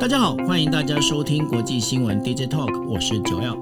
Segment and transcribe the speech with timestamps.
[0.00, 3.54] 大家好，欢迎大家收听国际新闻 DJ Talk，我是九耀。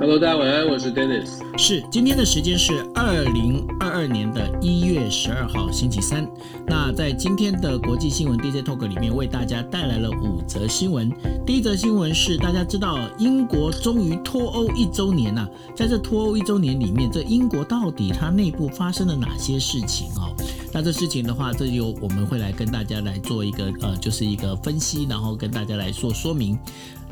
[0.00, 1.32] Hello，大家晚安，我是 Dennis。
[1.58, 6.26] 是，今天的时间是二零二二年的一月十二号星期三。
[6.66, 11.12] 那在今天的国际新闻 DJ Talk 里面，为大家带来了五则新闻。
[11.44, 15.48] 第一则新闻是，大家知道英国终于脱欧一周年了啊。
[15.76, 20.34] 在这脱欧一周年里面，这英国到底它内部发生了哪些事情哦？
[20.74, 26.58] 那这事情的话，这就我们会来跟大家来做一个呃，就是一个分析，然后跟大家来做说明。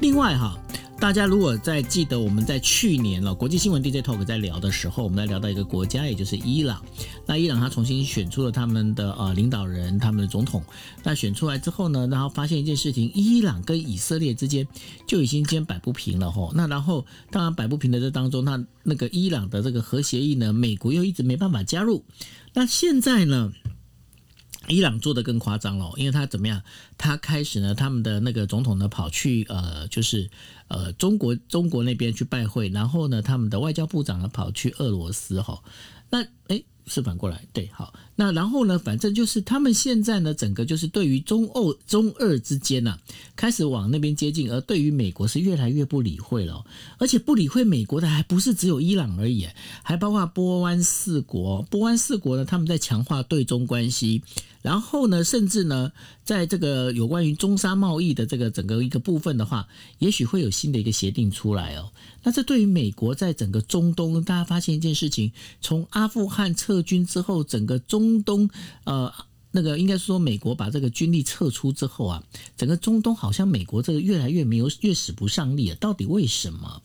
[0.00, 0.59] 另外哈。
[1.00, 6.80] 大家如果在记得我们在去年了国际新闻 DJ Talk 在聊的时候，我们在聊到一个国家，也就是伊朗。
[7.27, 10.62] 那伊朗他重新选出了他们的呃领导人，他们的总统。
[11.02, 14.64] 那选出来之后呢，然后发现一件事情，伊朗跟以色列之间
[15.05, 16.52] 就已经先摆不平了吼。
[16.55, 22.05] 那然后当然摆不平的这当中，那那个伊朗的这个核协议呢，美国又一直没办法加入。
[22.55, 23.52] 那现在呢？
[24.69, 26.62] 伊朗做的更夸张了，因为他怎么样？
[26.97, 30.31] 他开始呢，他们的那个总统呢，跑去呃，就是
[30.69, 35.62] 呃，中国中国那边去拜会，然后呢，他们的外交部长呢，跑去俄罗斯哈。
[36.11, 36.64] 那诶。
[36.84, 42.97] 是反过来，对，好，那然后呢，反正就是他们现在呢，整个就是对于中欧、中俄之间呢、
[43.34, 46.65] 开始往那边接近，而对于美国是越来越不理会了，
[46.98, 49.48] 而且不理会美国的还不是只有伊朗而已，
[49.83, 51.62] 还包括波湾四国。
[51.62, 54.23] 波湾四国呢，他们在强化对中关系，
[54.62, 55.91] 然后呢，甚至呢，
[56.23, 59.67] 在这个有关于中沙贸易的这个整个一个部分的话，
[59.98, 61.91] 也许会有新的一个协定出来哦。
[62.23, 68.50] 那这对于美国在整个中东，大家发现一件事情，从阿富汗撤军之后，整个中中东，
[68.84, 69.12] 呃，
[69.52, 72.22] 那个应该是说美国把这个军力撤出之后啊，
[72.56, 76.82] 整个中东好像美国这个越来越没有，越使不上力啊，到底为什么？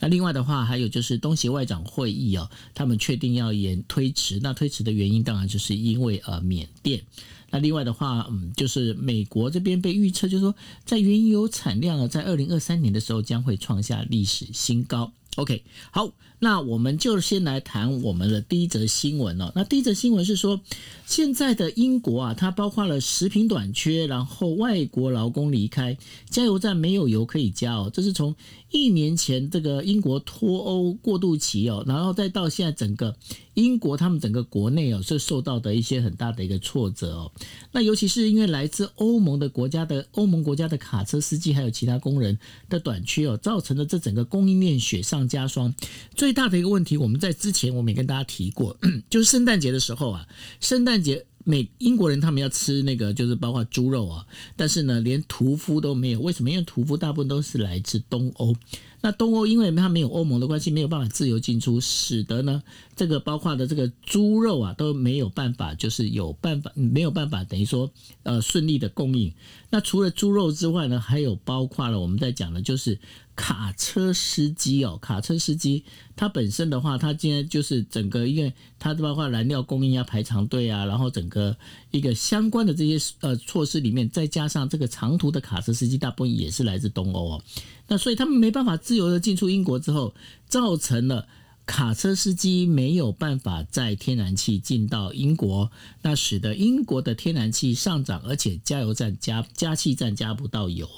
[0.00, 7.02] 那另外的话，还有就是东协外长会议啊，他们确定要延推迟，那推迟的原因当然就是因为呃缅甸。
[7.50, 10.54] 那另外的话，嗯，就是美国这边被预测，就是说
[10.84, 15.12] 在原油产量啊，在二零二三年的时候将会创下历史新高。
[15.38, 19.52] OK，好，那我们就先来谈我们的第一则新闻哦。
[19.54, 20.60] 那第一则新闻是说，
[21.06, 25.96] 现在的英国啊，它包括了食品短缺，然后外国劳工离开，
[26.28, 27.88] 加油站没有油可以加哦。
[27.94, 28.34] 这是从
[28.70, 33.16] 一年前这个英国脱欧过渡期哦，然后再到现在整个
[33.54, 37.32] 英国他们整个国内哦，是受到的一些很大的一个挫折哦。
[37.72, 45.74] 那尤其是因为来自欧盟的国家的欧盟国家的卡车司机还有其他工人的短缺哦，造成了这整个供应链雪上加霜。
[46.14, 48.76] 最大的一个问题，我们在之前我们也跟大家提过，
[49.08, 50.26] 就是圣诞节的时候啊，
[50.60, 51.24] 圣诞节。
[51.48, 56.20] 美英国人他们要吃那个，就是包括猪肉啊，但是呢，连屠夫都没有。
[56.20, 56.50] 为什么？
[56.50, 58.54] 因为屠夫大部分都是来自东欧。
[59.00, 62.62] 那东欧因为它没有欧盟的关系，没有办法自由进出，使得呢，
[62.96, 67.90] 这个包括的这个猪肉啊都没有办法，就是有办法没有办法，等于说
[68.24, 69.32] 呃顺利的供应。
[69.70, 72.98] 那除了猪肉之外呢，还有包括了我们在讲的就是
[73.36, 75.84] 卡车司机哦，卡车司机
[76.16, 81.56] 他本身的话，他今天就是整个因为它包括燃料供应要排长队啊，然后整个
[81.90, 87.44] 一个相关的这些呃措施里面，再加上这个长途的卡车司机大部分也是来自东欧哦。
[87.86, 90.14] 那所以他们没办法自由的进出英国之后，
[90.46, 91.26] 造成了
[91.64, 95.70] 卡车司机没有办法载天然气进到英国，
[96.02, 100.88] 那使得英国的天然气上涨，而且加油站加加气站加不到油，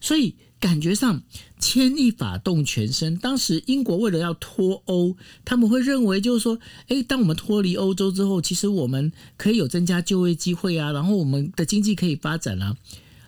[0.00, 1.22] 所以感觉上
[1.58, 3.16] 牵一发动全身。
[3.16, 6.58] 当时英国为了要脱欧，他们会认为就是说，
[6.88, 12.76] 诶，当我们脱离欧洲之后，其实我们可以有增加就业机会啊，然后我们的经济可以发展啊，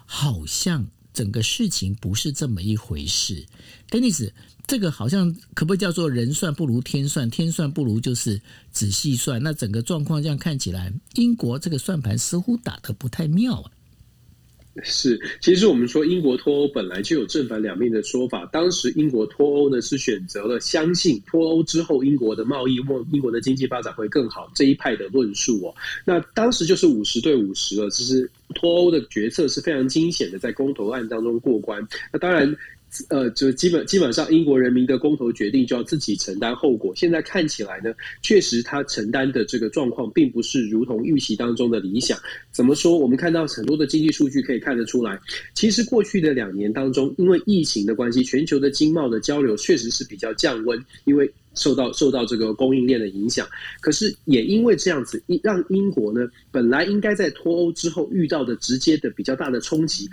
[0.06, 0.88] 好像。
[1.14, 3.46] 整个事情不是这么一回事
[3.90, 4.30] ，Dennis，
[4.68, 8.40] 这个好像可不可以叫做人算不如天算，天算不如就是
[8.70, 9.42] 仔细算。
[9.42, 13.72] 那整个状况这样看起来，英国这个算盘似乎打得不太妙啊。
[14.82, 18.44] 是，其实我们说英国脱欧本来就有正反两面的说法。
[18.52, 25.74] 当时英国脱欧呢是选择了相信脱欧之后英国的贸易或英国的经济发展会更好这一派的论述哦。
[26.04, 31.86] 那当时就是五十对五十了，其实脱欧的决策是非常惊险的，在公投案当中过关。
[32.12, 32.56] 那当然。
[33.10, 36.92] 呃，就基本基本上，英国人民的公投决定就要自己承担后果。
[36.96, 37.92] 现在看起来呢，
[38.22, 42.18] 确实他承担的这个状况，并不是如同预期当中的理想。
[42.50, 42.96] 怎么说？
[42.98, 45.20] 我们看到很多的经济数据可以看得出来，
[45.54, 53.46] 其实过去的两年当中，因为疫情的关系，全球的经贸的交流确实是比较降温，因为受到受到这个供应链的影响。
[53.80, 60.08] 可是也因为这样子，让英国呢，本来应该在脱欧之后遇到的直接的比较大的冲击。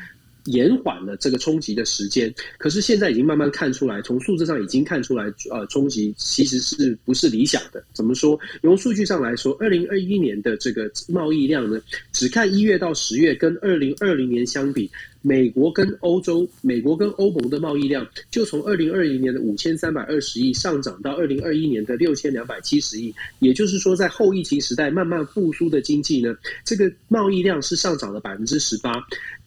[0.46, 7.84] 延缓了这个冲击的时间，可是现在已经慢慢看出来，从数字上已经看出来，呃，冲击其实是不是理想的？
[7.94, 8.40] 怎么说？
[8.62, 11.82] 从数据上来说，二零二一年的这个贸易量呢，
[12.16, 14.90] 只看一月到十月跟二零二零年相比，
[15.22, 23.14] 美国跟欧洲、美国跟欧盟的贸易量就从二零二零年的五千三百二十亿上涨到二零二一年的六千两百七十亿。
[23.40, 26.34] 也就是说，在后疫情时代慢慢复苏的经济呢，
[26.64, 28.94] 这个贸易量是上涨了百分之十八。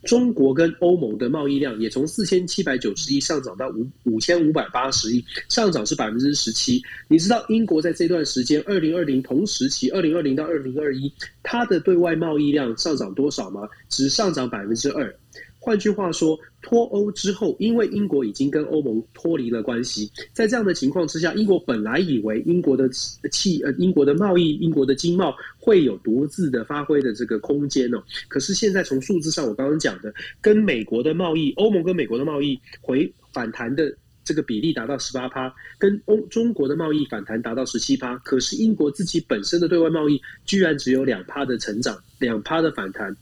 [0.05, 6.81] 中国跟欧盟的贸易量也从四千七百九十亿上涨到五五千五百八十亿，上涨是百分之十七。
[7.09, 11.13] 你知道英国在这段时间，二零二零同时期，二零二零到二零二一，
[11.43, 13.69] 它的对外贸易量上涨多少吗？
[13.89, 15.15] 只上涨百分之二。
[15.61, 22.89] 换句话说，脱欧之后，因为英国已经跟欧盟脱离了关系，在这样的情况之下，英国本来以为英国的
[23.31, 28.03] 气呃英国的贸易、英国的经贸会有独自的发挥的这个空间哦。
[28.29, 33.93] 可是现在从数字上，我刚刚讲的，跟美国的贸易、欧盟跟美国的贸易回反弹的
[34.29, 38.15] 这个比例达到十八趴，跟欧中国的贸易反弹达到十七趴。
[38.19, 43.17] 可是英国自己本身的对外贸易居然只有两趴的成长，两趴的反弹。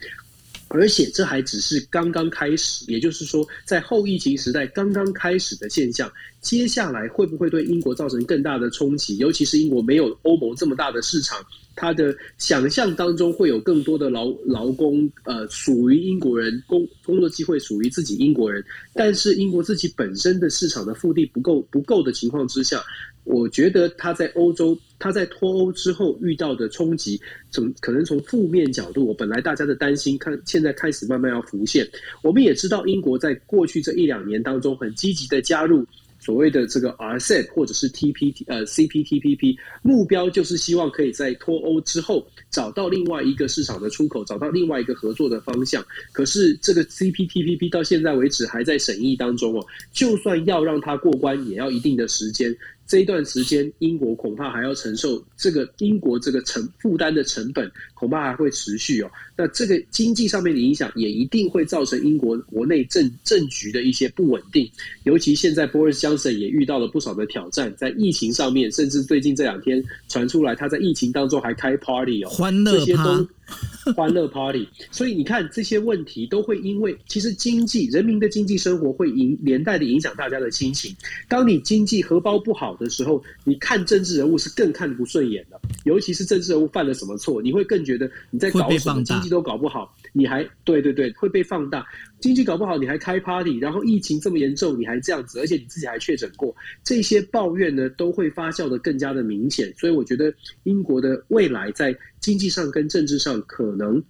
[0.67, 6.11] 而且这还只是刚刚开始，也就是说，在后疫情时代刚刚开始的现象，
[6.41, 9.17] 接下来会不会对英国造成更大的冲击？
[9.19, 11.39] 尤其是英国没有欧盟这么大的市场，
[11.77, 18.65] 他的想象当中会有更多的劳劳工，呃，属于英国人工工作机会属于自己英国人，
[18.95, 22.83] 但是英国自己本身的市场的腹地不够不够的情况之下。
[23.25, 27.21] 我觉得他在欧洲，他在脱欧之后遇到的冲击，
[27.51, 31.85] 从可能从负面角度，我本来大家的担心，看现在开始慢慢要浮现。
[32.23, 35.85] 我们也知道，英国在过去这一两年当中，很积极的加入。
[36.27, 45.87] 所谓的这个 RCEP 或者是 TPT 呃 CPTPP，目标就是希望可以在脱欧之后找到另外一个市场的出口，找到另外一个合作的方向。
[46.11, 52.53] 可是这个 CPTPP 到现在为止还在审议当中哦，就算要让它过关，也要一定的时间。
[52.87, 59.11] 这一段时间，英国恐怕还要承受这个英国这个成负担的成本，恐怕还会持续哦。
[59.37, 64.71] 那这个经济上面的影响，也一定会造成英国国内政政局的一些不稳定。
[65.05, 73.29] 尤其现在，Boris Johnson 也遇到了不少的挑战，在疫情上面，甚至最近这两天传出来，他在疫情当中还开 party 哦，欢乐趴，这些都。
[73.95, 80.95] 欢乐 Party，所以你看这些问题都会因为其实经济人民的经济生活会影连带的影响大家的心情。
[81.29, 91.87] 当你经济荷包不好的时候，你看政治人物是更看不顺眼的，尤其是政治人物犯了什么错，你会更觉得你在搞什么经济都搞不好，你还对对对会被放大。
[92.21, 99.73] 经济搞不好，你还开 party，然后疫情这么严重，你还这样子，而且你自己还确诊过，这些抱怨呢都会发酵的更加的明显。
[99.77, 100.33] 所以我觉得
[100.65, 104.03] 英国的未来在经济上跟政治上，可能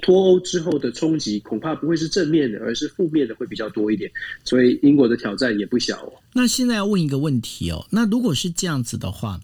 [0.00, 4.10] 脱欧之后的冲击恐怕不会是正面的，而是负面的会比较多一点。
[4.44, 6.12] 所以英国的挑战也不小哦。
[6.32, 9.40] 那现在要问一个问题哦，那如果是这样子的话，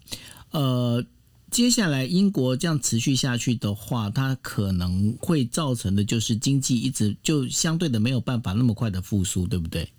[0.51, 1.03] 呃。
[1.51, 9.91] 接下来，英国这样持续下去的话，它可能会造成的就是经济一直就相对的没有办法那么快的复苏，对不对？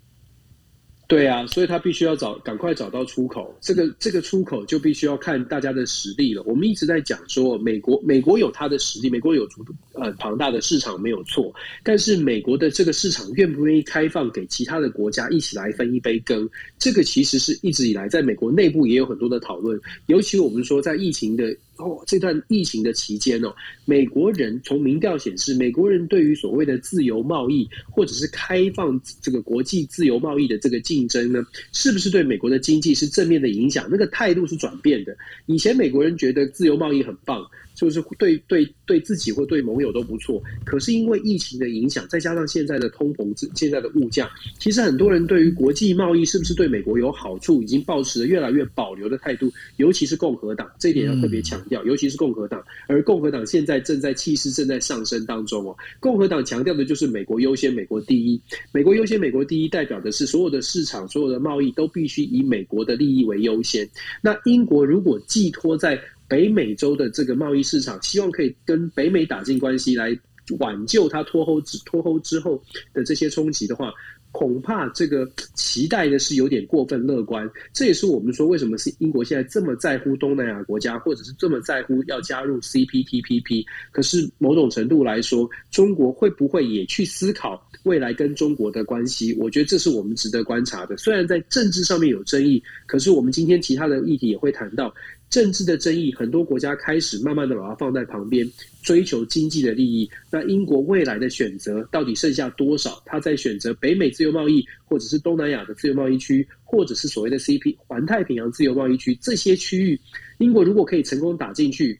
[1.05, 6.41] 对啊，所以他必须要找赶快找到出口，这个这个出口就必须要看大家的实力了。
[6.43, 11.53] 我们一直在讲说，美国美国有它的实力，美国有足呃庞大的市场没有错，
[11.83, 21.55] 但是美国的这个市场愿不愿意开放给其他的国家一起来分一杯羹，这个其实是一直以来在美国内部也有很多的讨论，尤其我们说在疫情的。
[21.77, 23.53] 哦，这段疫情的期间哦，
[23.85, 33.87] 美国人从民调显示，美国人对于所谓的自由贸易或者是开放这个国际自由贸易的这个竞争呢，是不是对美国的经济是正面的影响？
[33.89, 35.15] 那个态度是转变的。
[35.47, 37.43] 以前美国人觉得自由贸易很棒。
[37.73, 49.51] 就是对对对自己或对盟友都不错，可是因为疫情的影响，再加上现在的通膨、现在的物价，其实很多人对于国际贸易是不是对美国有好处，已经抱持了越来越保留的态度。
[49.77, 51.83] 尤其是共和党，这一点要特别强调。
[51.83, 55.75] 尤其是共和党，而共和党现在正在气势正在上升当中哦。
[55.99, 58.39] 共和党强调的就是美国优先、美国第一。
[58.71, 63.87] 美国优先、美国第一，代表的是所有的市场、所有的贸易都必须以美国的利益为优先。
[64.21, 65.99] 那英国如果寄托在
[66.33, 70.17] 北美洲的这个贸易市场，希望可以跟北美打进关系，来
[70.57, 72.59] 挽救它脱欧之脱欧之后
[72.91, 73.93] 的这些冲击的话，
[74.31, 77.47] 恐怕这个期待的是有点过分乐观。
[77.71, 83.63] 这也是我们说为什么是英国现在这么在乎东南亚国家，或者是这么在乎要加入 CPTPP。
[83.91, 89.35] 可是某种程度来说，中国会不会也去思考未来跟中国的关系？
[89.39, 90.97] 我觉得这是我们值得观察的。
[90.97, 94.91] 虽然在政治上面有争议，可是我们今天其他的议题也会谈到。
[95.33, 98.47] 政治的争议，很多国家开始慢慢的把它放在旁边，
[98.83, 100.07] 追求经济的利益。
[100.29, 103.01] 那英国未来的选择到底剩下多少？
[103.03, 109.99] 他在选择北美自由贸易，或者是东南亚的自由贸易区，或者是所谓的 CP 环太平洋自由贸易区这些区域，
[110.37, 111.99] 英国如果可以成功打进去，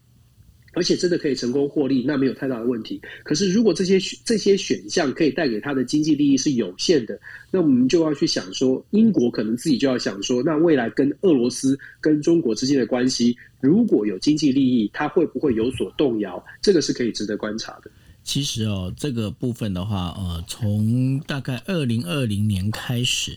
[0.74, 3.01] 而且真的可以成功获利，那没有太大的问题。
[3.24, 7.20] 可是如果这些这些选项可以带给他的经济利益是有限的，
[7.51, 16.44] 那我们就要去想说，英国可能自己就要想说，那未来跟俄罗斯、跟中国之间的关系，如果有经济利益，它会不会有所动摇？
[16.62, 17.92] 这个是可以值得观察的。
[18.24, 23.36] 其实哦，这个部分的话，呃，从大概二零二零年开始。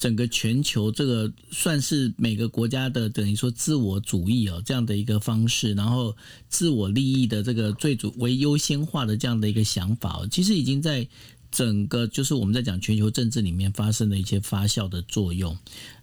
[0.00, 6.16] 整个全球这个算是每个国家的等于说自我主义哦，这样的一个方式，然后
[6.48, 11.06] 自我利益的这个最主为优先化的这样的一个想法，其实已经在。
[11.50, 15.56] 整个就是我们在讲全球政治里面发生的一些发酵的作用。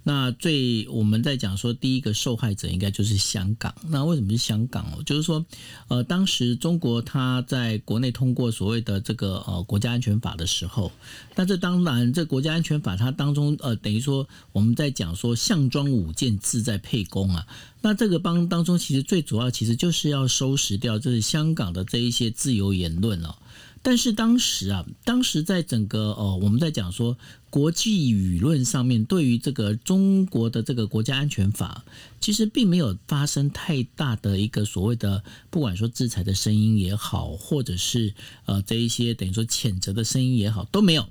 [0.03, 3.75] 那最我们在讲说第一个受害者应该就是香港。
[3.89, 5.03] 那为什么是香港哦？
[5.03, 5.45] 就是说，
[5.89, 10.91] 呃，当时中国它在国内通过所谓的这个呃国家安全法的时候，
[11.35, 17.45] 那这当然这国家安全法它当中呃等于说我们在讲说项庄舞剑志在沛公啊。
[17.81, 23.35] 那这个帮当中其实最主要其实就是要收拾掉就是香港的这一些自由言论哦。
[23.87, 27.17] 但是当时啊，当时在整个呃，我们在讲说
[27.49, 31.85] 国际舆论上面，对于这个中国的这个国家安全法，
[32.19, 38.13] 其实并没有发生太大的一个所谓的，不管说制裁的声音也好，或者是
[38.43, 41.07] 呃这一些等于说谴责的声音也好，都没有。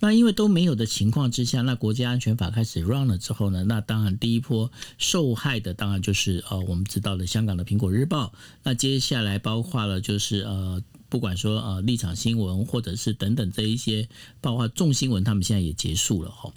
[0.00, 10.82] 那因为都没有的情况之下，那国家安全法开始 run 了之后呢，那当然第一波受害的当然就是呃我们知道的香港的苹果日报，那接下来包括了就是呃。
[11.14, 14.08] 不管说呃立场新闻或者是等等这一些，
[14.40, 16.52] 包括重新闻，他们现在也结束了哈。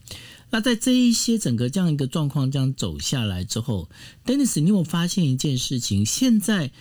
[0.50, 3.88] 那在这一些整个这样一个状况这样走下来之后
[4.26, 6.04] ，Dennis，你有没有发现一件事情？
[6.04, 6.72] 现在。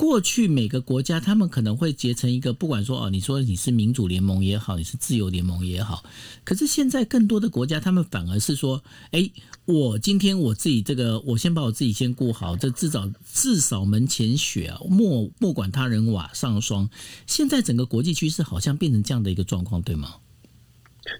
[0.00, 6.02] 过去每个国家，他们可能会结成一个，不管说哦，你说你是民主联盟也好，你是自由联盟也好，
[6.42, 9.30] 可是现在更多的国家，他们反而是说，哎，
[9.70, 16.90] 我今天我自己这个，我先把我自己先顾好，这至少至少门前雪啊，莫莫管他人瓦上霜。
[17.26, 20.16] 现在整个国际趋势好像变成这样的一个状况，对吗？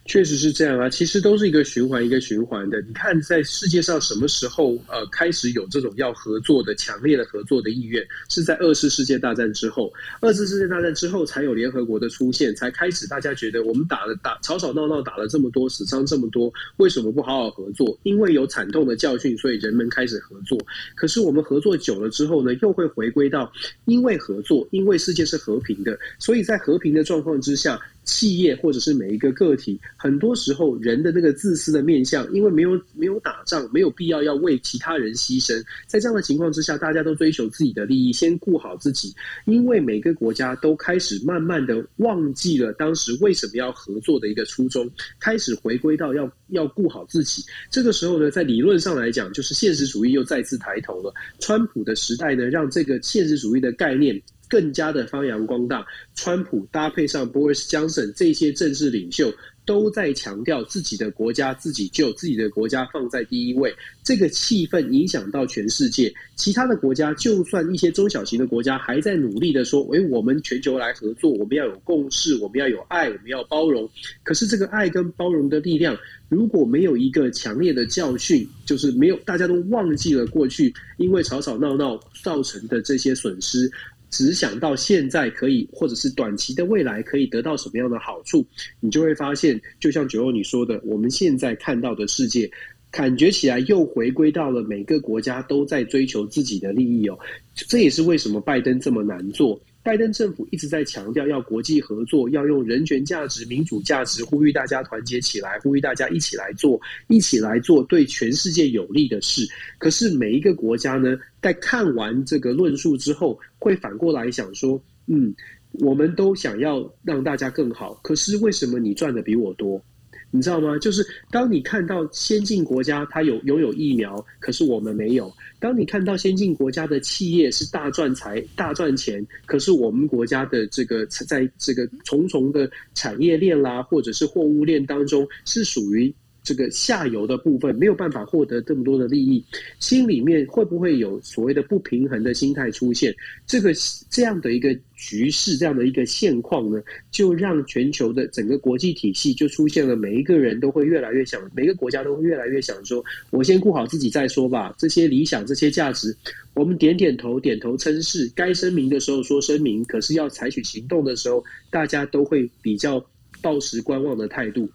[0.04, 2.80] 确实是这样啊，其实都是一个循环一个循环的。
[2.82, 8.06] 你看，在世界上什么时候呃开始有这种要合作的强烈的合作的意愿？
[8.28, 9.92] 是在二次世界大战之后。
[10.20, 17.98] 二次世界大战之后才有联合国的出现，才开始大家觉得我们打了打吵吵闹闹打了这么多死伤这么多，为什么不好好合作？
[18.02, 20.58] 因为有惨痛的教训，所以人们开始合作。
[20.94, 23.50] 可是我们合作久了之后呢，又会回归到
[23.84, 27.80] 因为合作，因为世界是和平的，所以在和平的状况之下。
[28.04, 35.62] 企业或者是每一个个体，很多时候人的那个自私的面相，因为没有没有打仗，没有必要要为其他人牺牲。
[35.86, 39.14] 在这样的情况之下，大家都追求自己的利益，先顾好自己。
[39.44, 47.44] 因为每个国家都开始慢慢的忘记了当时为什么要合作的一个初衷，开始回归到要要顾好自己。
[47.70, 51.12] 这个时候呢，在理论上来讲，就是现实主义又再次抬头了。
[51.38, 54.20] 川普的时代呢，让这个现实主义的概念。
[54.50, 59.32] 更加的发扬光大，川普搭配上 Boris Johnson 这些政治领袖，
[59.64, 63.72] 都在强调自己的国家自己救，自己的国家放在第一位。
[64.02, 73.88] 这个气氛影响到全世界，其他的国家，就算一些中小型的国家还在努力的说：“诶，我们全球来合作，我们要有共识，我们要有爱，我们要包容。”
[74.24, 75.96] 可是这个爱跟包容的力量，
[76.28, 83.70] 如果没有一个强烈的教训，就是没有大家都忘记了过去因为吵吵闹闹造成的这些损失。
[84.10, 88.44] 只想到现在可以，或者是短期的未来可以得到什么样的好处，
[88.80, 92.50] 你就会发现，就像九欧你说的，我们现在看到的世界，
[92.90, 97.18] 感觉起来又回归到了每个国家都在追求自己的利益哦。
[97.54, 99.58] 这也是为什么拜登这么难做。
[99.82, 109.48] 拜登政府一直在强调要国际合作，要用人权价值、民主价值，呼吁大家团结起来，呼吁大家一起来做，一起来做对全世界有利的事。
[109.78, 115.34] 可是每一个国家呢，在看完这个论述之后，会反过来想说：嗯，
[115.72, 119.82] 我们都想要让大家更好，可是为什么你赚的比我多？
[120.30, 120.78] 你知道吗？
[120.78, 125.26] 就是当你看到先进国家它有拥有疫苗，可是我们没有；
[125.58, 136.14] 当你看到先进国家的企业是大赚财、大赚钱，可是我们国家的这个在这个重重的产业链啦，或者是货物链当中，是属于。
[136.42, 139.44] 这个下游的部分没有办法获得这么多的利益，
[139.78, 143.14] 心里面会不会有所谓的不平衡的心态出现？
[143.46, 143.72] 这个
[144.08, 154.74] 这样的一个局势，这样的一个现况呢，就让全球的整个国际体系就出现了，每一个人都会越来越想，每个国家都会越来越想说，我先顾好自己再说吧。
[154.78, 156.16] 这些理想、这些价值，
[156.54, 163.04] 我们点点头、点头称是，该声明的时候说声明，可是要采取行动的时候，大家都会比较
[163.42, 164.68] 抱持观望的态度。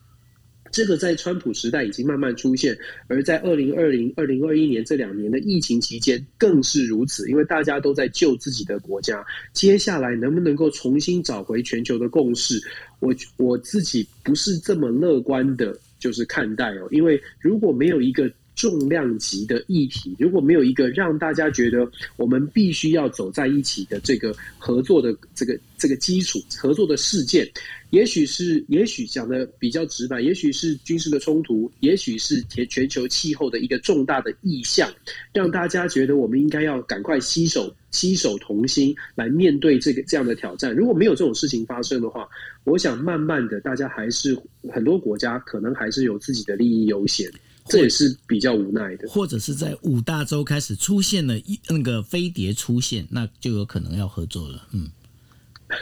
[0.76, 2.78] 这个在川普时代已经慢慢出现，
[3.08, 9.26] 而在二零二零、二零二一年这两年的疫情期间更是如此，因为大家都在救自己的国家。
[9.54, 12.62] 接下来能不能够重新找回全球的共识？
[13.00, 18.30] 我我自己不是这么乐观的，就是看待哦，因为如果没有一个。
[18.56, 27.48] 重量级的议题，如果没有一个让大家觉得我们必须要走在一起的这个合作的这个这个基础，合作的事件，
[27.90, 34.92] 也许是，也许讲的比较直白，也许是军事的冲突，也许是全全球气候的一个重大的意向，
[35.34, 40.74] 让大家觉得我们应该要赶快携手携手同心来面对这个这样的挑战。
[40.74, 42.28] 如果没有这种事情发生的话，
[42.64, 44.38] 我想慢慢的，大家还是
[44.72, 47.30] 很多国家可能还是有自己的利益优先。
[47.68, 54.68] 这也是比较无奈的，或者是在五大洲开始出现了一那个飞碟出现，那就有可能要合作了。
[54.72, 54.88] 嗯，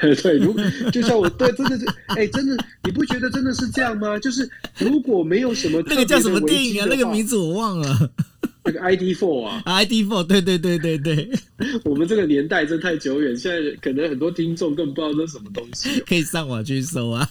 [0.24, 0.56] 对，如
[0.92, 4.18] 就像我对，真的是，哎，真的，你不觉得真的是这样吗？
[4.18, 8.12] 就是如果没有什么那个叫什么电影啊，那个名字我忘了，
[8.64, 11.30] 那个 ID Four 啊，ID Four，对对对对对，
[11.84, 17.30] 我们这个年代真太久远，现在可能很多听众更不知道那什么东西，可以上网去搜啊。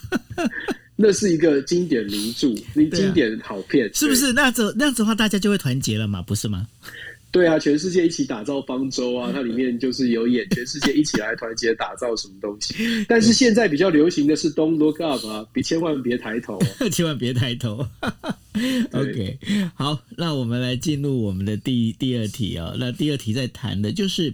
[1.02, 2.54] 那是一个经典名著，
[2.96, 4.32] 经典好片，是不是？
[4.32, 6.68] 那这那样子的话，大家就会团结了嘛，不是吗？
[7.32, 12.74] 对啊，全世界一起打造方舟啊，它里面就是有演全世界一起来团结打造什么东西。
[13.08, 16.60] 但是现在比较流行的是 “Don't look up” 啊，别 千万别抬头，
[16.92, 17.84] 千万别抬头。
[18.92, 19.38] OK，
[19.74, 22.76] 好，那我们来进入我们的第第二题啊、哦。
[22.78, 24.32] 那第二题在谈的就是。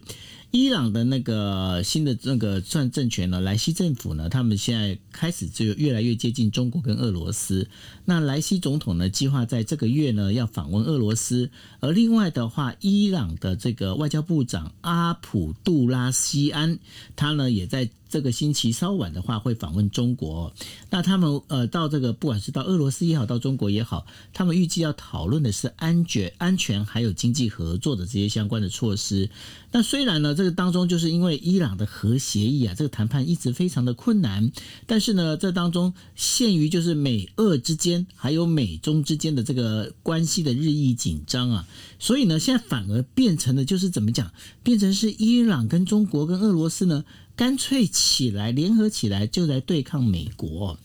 [0.51, 7.69] 伊朗的那个新的那个算政权呢，莱西政府呢，他们现在开始就越来越接近中国跟俄罗斯。
[8.07, 11.51] 那莱西总统呢，计划在这个月呢要访问俄罗斯，
[11.81, 16.79] 而另外的话，伊朗的这个外交部长阿卜杜拉西安，
[17.15, 17.91] 他呢也在。
[18.09, 20.53] 这个星期稍晚的话会访问中国，
[20.91, 29.31] 那他们呃到这个不管是到俄罗斯也好，到中国也好，他们预计要讨论的是安全、安全还有经济合作的这些相关的措施。
[29.71, 34.51] 那虽然呢，这个当中就是因为伊朗的核协议啊，这个谈判一直非常的困难，
[34.87, 47.05] 但是呢，这当中限于就是美俄之间还有美中之间的这个关系的日益紧张啊，所以呢，现在反而变成了就是怎么讲，变成是伊朗跟中国跟俄罗斯呢。
[47.39, 50.77] 干脆起来，联合起来就来对抗美国。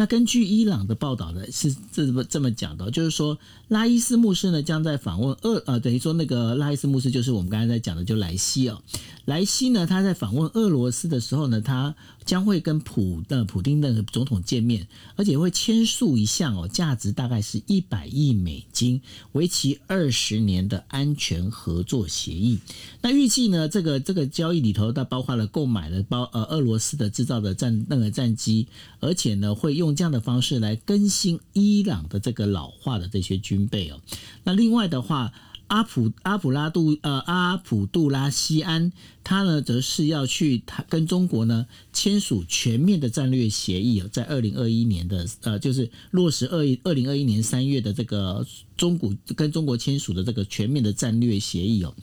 [0.00, 8.80] 那根据伊朗的报道呢，是这么这么讲的，就是说拉伊斯牧师呢将在访问俄呃，等于说那个拉伊斯牧师就是我们刚才在讲的，就莱西哦。
[9.26, 22.58] 莱西呢，他在访问俄罗斯的时候呢，他将会跟普的普丁的总统见面，而且会签署一项哦，价值大概是一百亿美金、为期二十年的安全合作协议。
[23.02, 28.66] 那预计呢，这个这个交易里头，它包括了购买了包呃俄罗斯的制造的战那个战机，
[29.00, 34.00] 而且呢会用这样的方式来更新伊朗的这个老化的这些军备哦。
[34.44, 35.32] 那另外的话。
[35.70, 38.90] 阿普阿普拉杜呃阿普杜拉西安，
[39.22, 48.44] 他呢则是要去他跟中国呢签署全面的战略协议哦，在二零二一年的呃就是落实二一二零二一年三月的这个
[48.76, 51.94] 中国跟中国签署的这个全面的战略协议哦。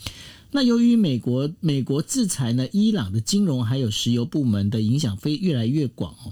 [0.51, 6.31] 那由于美国美国制裁呢，伊朗的金融还有石油部门的影响非越来越广哦。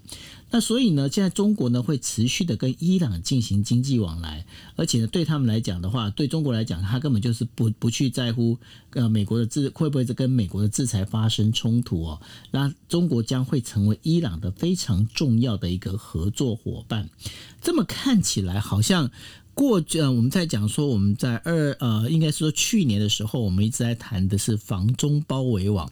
[0.55, 4.45] 那所以呢，现在中国呢会持续的跟伊朗进行经济往来，
[4.77, 8.57] 而且呢对他们来讲的话，对中国来讲，他根本就是不不去在乎
[8.91, 12.21] 呃美国的制会不会跟美国的制裁发生冲突哦。
[12.51, 17.09] 那中国将会成为伊朗的非常重要的一个合作伙伴。
[17.61, 19.11] 这么看起来好像。
[19.53, 25.89] 过去呃，我们在讲说，我们在二呃，应该是说去年的时候，我们一直在谈的是防中包围网。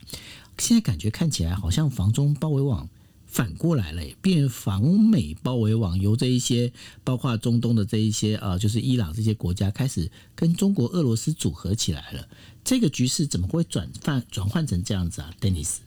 [0.57, 2.89] 现在感觉看起来好像防中包围网
[3.33, 6.71] 反过来了，变防美包围网，由这一些
[7.03, 12.27] 包括中东的这一些呃，就是伊朗这些国家开始跟中国、俄罗斯组合起来了。
[12.63, 15.77] 这个局势怎么会转换转换成这样子啊，Dennis？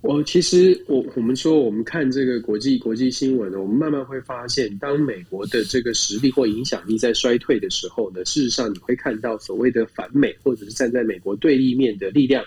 [0.00, 12.42] 我其实我我们说我们看这个国际国际新闻呢，我们慢慢会发现，当美国的这个实力或影响力在衰退的时候呢，事实上你会看到所谓的反美或者是站在美国对立面的力量，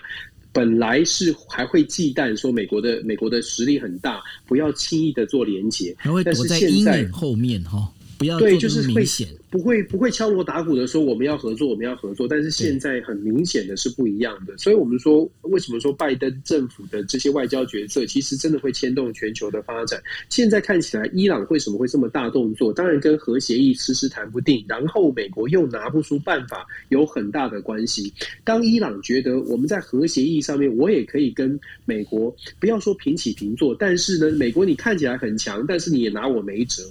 [0.52, 7.90] 本来是还会忌惮说美国的美国的实力很大，不要轻易的做连结，还会躲在阴影后面哈，
[8.22, 9.26] 不要对，就是明显。
[9.50, 12.26] 不会不会敲锣打鼓的说我们要合作，我们要合作。
[12.26, 20.00] 但是现在很明显的是不一样的，所以我们说为什么说拜登政府的这些外交决策，其实真的会牵动全球的发展。
[20.30, 22.72] 现在看起来，伊朗为什么会这么大动作？
[22.72, 28.10] 当然跟核协议迟迟谈不定，然后美国又拿不出办法，有很大的关系。
[28.44, 36.82] 当伊朗觉得我们在核协议上面，我也可以跟美国不要说平起平坐，但是呢，美国你看起来很强，但是你也拿我没辙。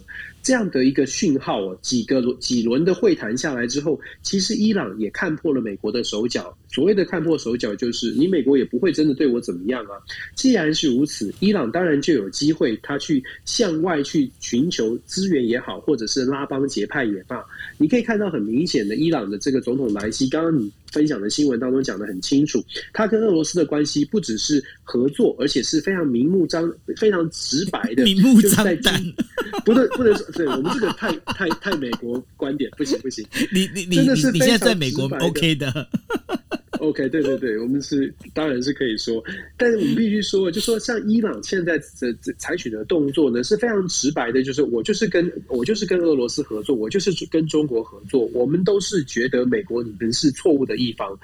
[0.44, 6.56] 这样的一个讯号啊，几个几轮的会谈下来之后，其实伊朗也看破了美国的手脚。
[6.68, 10.00] 所谓的看破手脚，就是你美国也不会真的对我怎么样啊。
[10.36, 17.44] 既然是如此，伊朗当然就有机会，他去向外去寻求资源也好，或者是拉帮结派也罢。
[17.78, 29.02] 你可以看到很明显的，伊朗的这个总统莱希，刚刚你分享的新闻当中讲得很清楚，他跟俄罗斯的关系不只是合作，而且是非常明目张、非常直白的，明目张胆。
[29.66, 33.26] 不能不能说，对我们这个太太太美国观点，不行不行。
[33.52, 35.88] 你你你真的是你现在在美国 OK 的。
[36.80, 39.24] OK，对对对，我们是当然是可以说，
[39.56, 51.18] 但是我们必须说，就说像伊朗现在这这采取的动作呢，是非常直白的，就是我就是跟我就是跟俄罗斯合作，我就是跟中国合作，我们都是觉得美国你们是错误的地方。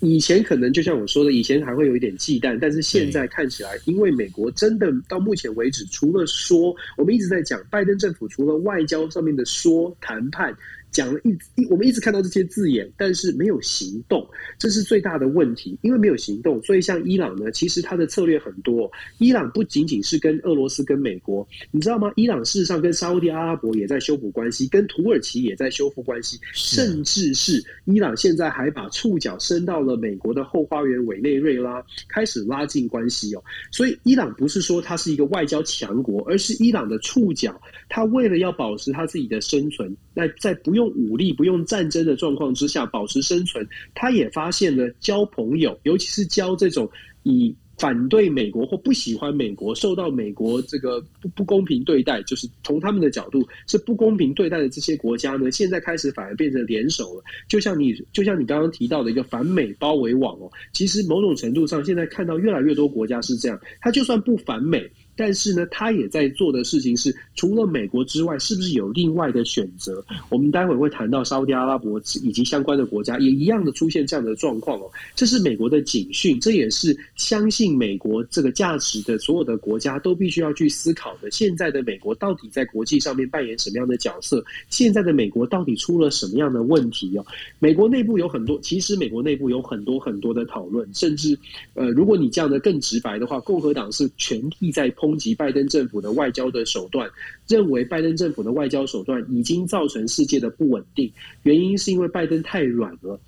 [0.00, 10.54] 以前可能就像我说的，以前还会有一点忌惮，但是现在看起来，因为美国真的到目前为止，除了说，我们一直在讲拜登政府除了外交上面的说谈判。
[10.90, 14.26] 讲了一一，我们一直看到这些字眼，但是没有行动，
[14.58, 15.78] 这是最大的问题。
[15.82, 18.90] 因为没有行动，所以像伊朗呢，其实它的策略很多。
[19.18, 22.12] 伊朗不仅仅是跟俄罗斯、跟美国，你知道吗？
[22.16, 33.42] 伊朗事实上跟沙乌地阿拉伯也在修补关系，跟土耳其也在修复关系，甚至是伊朗现在还把触角伸到了美国的后花园委内瑞拉，开始拉近关系哦。
[33.70, 46.88] 所以伊朗不是说它是一个外交强国，而是伊朗的触角，它为了要保持它自己的生存，那在不用武力、不用战争的状况之下保持生存，他也发现了交朋友，尤其是交这种
[47.24, 57.22] 以反对美国或不喜欢美国、受到美国这个不不公平对待，就是从他们的角度是不公平对待的这些国家呢，现在开始反而变成联手了。
[57.48, 64.90] 就像你，就像你刚刚提到的一个反美包围网哦，其实某种程度上，现在看到越来越多国家是这样，他就算不反美。
[65.18, 70.04] 但是呢，他也在做的事情是，除了美国之外，是不是有另外的选择？
[70.28, 74.88] 我们待会会谈到沙乌地阿拉伯以及相关的国家，也一样的出现这样的状况哦。
[75.16, 81.28] 这是美国的警讯，这也是相信美国这个价值的所有的国家都必须要去思考的。
[81.32, 84.44] 现在的美国到底在国际上面扮演什么样的角色？
[84.70, 87.26] 现在的美国到底出了什么样的问题哦？
[87.58, 91.36] 美国内部有很多，其实美国内部有很多很多的讨论，甚至
[91.74, 95.07] 呃，如果你讲的更直白的话，共和党是全力在碰。
[95.08, 97.08] 攻击拜登政府的外交的手段，
[97.46, 101.10] 认为拜登政府的外交手段已经造成世界的不稳定。
[101.44, 103.18] 原因是因为拜登太软了。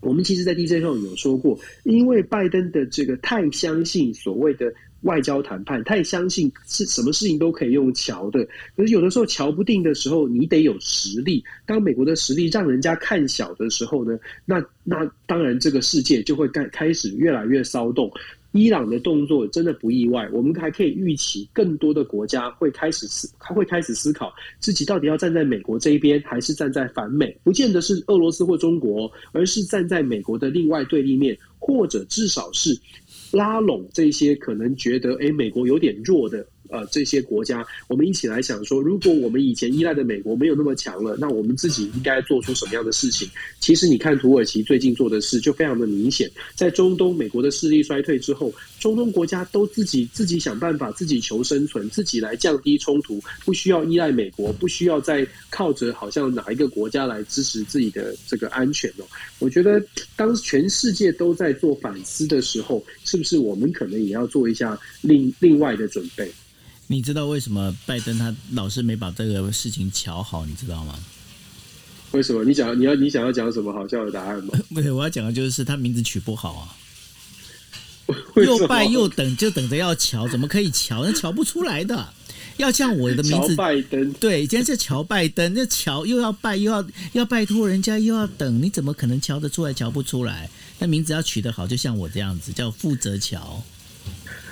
[0.00, 8.44] 我们其实，在 DJ 上有说过，因为拜登的这个太相信所谓的外交谈判，太相信是什么事情都可以用桥的。
[8.76, 11.44] 可是有的时候乔不定的时候，你得有实力。
[11.64, 18.10] 当美国的实力让人家看小的时候呢，那那当然这个世界就会开开始越来越骚动。
[18.54, 27.36] 伊朗的动作真的不意外，我们还可以预期更多的国家会开始思，他会开始思考自己到底要站在美国这一边，还是站在反美？
[27.42, 32.78] 不见得是俄罗斯或中国，而是站在美国的另外对立面，或者至少是
[33.32, 36.46] 拉拢这些可能觉得诶，美国有点弱的。
[36.74, 43.30] 呃，这些国家，我们一起来想说，如果我们以前依赖的美国没有那么强了，那我们自己应该做出什么样的事情？
[43.60, 59.04] 其实你看土耳其最近做的事就非常的明显，在中东美国的势力衰退之后，中东国家都自己自己想办法，自己求生存，自己来降低冲突，不需要依赖美国，不需要再靠着好像哪一个国家来支持自己的这个安全哦。
[59.38, 59.80] 我觉得
[60.16, 66.28] 当全世界都在做反思的时候，是不是我们可能也要做一下另另外的准备？
[66.86, 70.44] 你知道为什么拜登他老是没把这个事情瞧好？
[70.46, 70.98] 你知道吗？
[72.12, 72.44] 为什么？
[72.44, 74.52] 你讲你要你想要讲什么好笑的答案吗？
[74.68, 76.76] 不 对，我要讲的就是他名字取不好啊。
[78.36, 81.04] 又拜又等，就等着要瞧，怎么可以瞧？
[81.04, 82.08] 那瞧不出来的。
[82.56, 89.72] 要像我的名字，拜登对，今天是乔拜登，那乔又要拜又要要拜托人家又要等，你怎么可能瞧得出来？
[89.74, 90.48] 瞧不出来。
[90.78, 93.60] 那名字要取得好，就像我这样子，叫负责乔。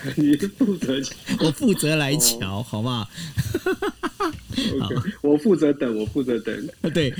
[0.16, 1.00] 你是负责，
[1.40, 3.08] 我负责来瞧，哦、好不好？
[4.52, 4.88] Okay, 好，
[5.22, 6.68] 我负责等，我负责等。
[6.92, 7.12] 对，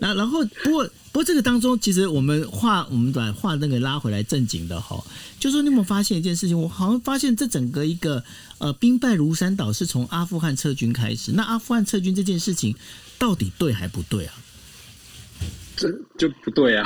[0.00, 5.02] 那然后不过不过这个当中，其实我们画我们把画那个拉回来正经的哈，
[5.38, 6.60] 就说你有没有发现一件事情？
[6.60, 8.22] 我好像发现这整个一个
[8.58, 11.32] 呃兵败如山倒是从阿富汗撤军开始。
[11.32, 12.74] 那阿富汗撤军这件事情
[13.18, 14.34] 到底对还不对啊？
[15.76, 16.84] 这就不对啊！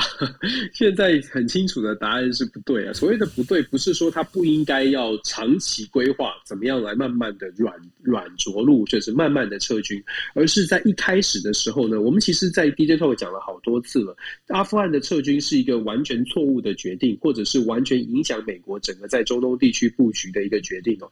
[0.73, 2.93] 现在很清楚的答案是不对啊。
[2.93, 14.15] 所谓的不对，不是说他不应该要长期规划怎么样来慢慢的软软着陆，就是慢慢的撤军，而是在一开始的时候呢，我们其实，在 DJ Talk 讲了好多次了，
[14.47, 21.09] 阿富汗的撤军是一个完全错误的决定，或者是完全影响美国整个在中东地区布局的一个决定哦。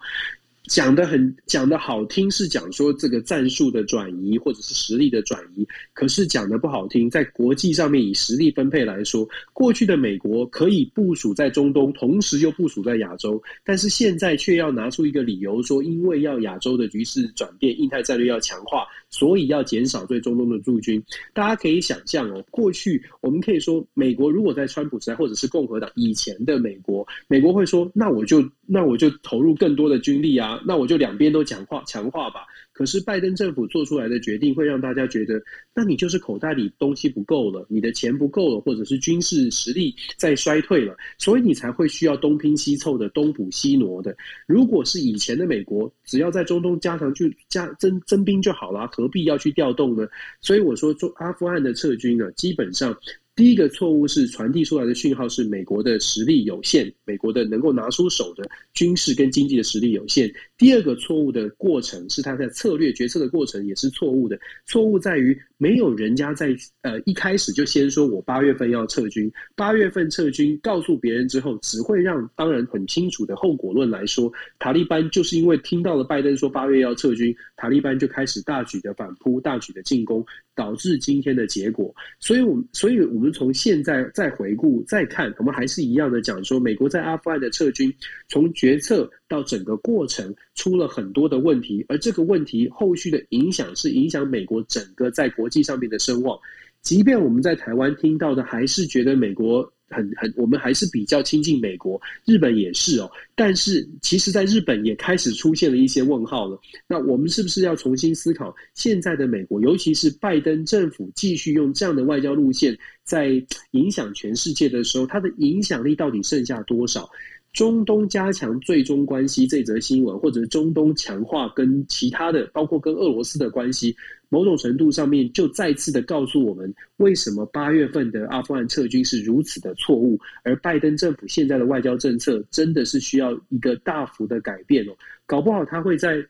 [0.67, 18.85] 讲的很讲的好听，是讲说这个战术的转移或者是实力的转移，可是讲的不好听，在国际上面以实力分配来说，过去的美国可以部署在中东，同时又部署在亚洲，但是现在却要拿出一个理由说，因为要亚洲的局势转变，印太战略要强化，
[19.17, 21.01] 所以要减少对中东的驻军。
[21.33, 30.61] 大家可以想象哦，过去我们可以说，美国如果在川普时代或者是共和党以前的美国，美国会说，那我就那我就投入更多的军力啊。
[30.65, 32.45] 那我就两边都强化强化吧。
[32.77, 35.41] 可是拜登政府做出来的决定会让大家觉得，
[35.73, 44.15] 那你就是口袋里东西不够了，你的钱不够了，或者是军事实力在衰退了，所以你才会需要东拼西凑的东补西挪的。
[44.45, 50.07] 如果是以前的美国，只要在中东加强去加增增兵就好了，何必要去调动呢？
[50.39, 52.95] 所以我说，做阿富汗的撤军呢，基本上。
[53.37, 60.27] 第一个错误是传递出来的讯号是美国的实力有限，美国的能够拿出手的军事跟经济的实力有限。
[60.57, 81.93] 第二个错误的过程是他在策略决策的过程也是错误的，错误在于没有人家在呃一开始就先说我八月份要撤军，八月份撤军告诉别人之后，只会让当然很清楚的后果论来说，塔利班就是因为听到了拜登说八月要撤军，塔利班就开始大举的反扑，大举的进攻，导致今天的结果。
[82.19, 87.93] 所以，我所以我们从现在再回顾再看，我们还是一样的讲说，美国在阿富汗的撤军，
[88.29, 96.39] 从决策到整个过程出了很多的问题，而这个问题后续的影响是影响美国整个在国际上面的声望。
[96.81, 99.69] 即便我们在台湾听到的，还是觉得美国。
[99.89, 103.09] 很很，我们还是比较亲近美国，日本也是哦。
[103.35, 106.59] 但是，其实，在日本也开始出现了一些问号了。
[106.87, 117.09] 那我们是不是要重新思考现在的美国，尤其是拜登政府继续用这样的外交路线，在影响全世界的时候，它的影响力到底剩下多少？
[117.57, 123.95] 中东加强最终关系这则新闻，或者中东强化跟其他的，包括跟俄罗斯的关系。
[124.29, 134.91] 某种程度上面，就再次的告诉我们，为什么八月份的阿富汗撤军是如此的错误，而拜登政府现在的外交政策真的是需要一个大幅的改变哦。
[135.25, 136.23] 搞不好他会在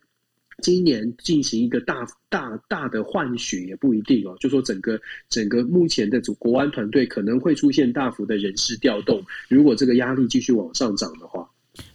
[0.63, 4.35] 今年进行一个大大大的换血，也不一定哦。
[4.39, 11.47] 就说整个整个目前的国安团队可能会出现大幅的人事调动，如果这个压力继续往上涨的话。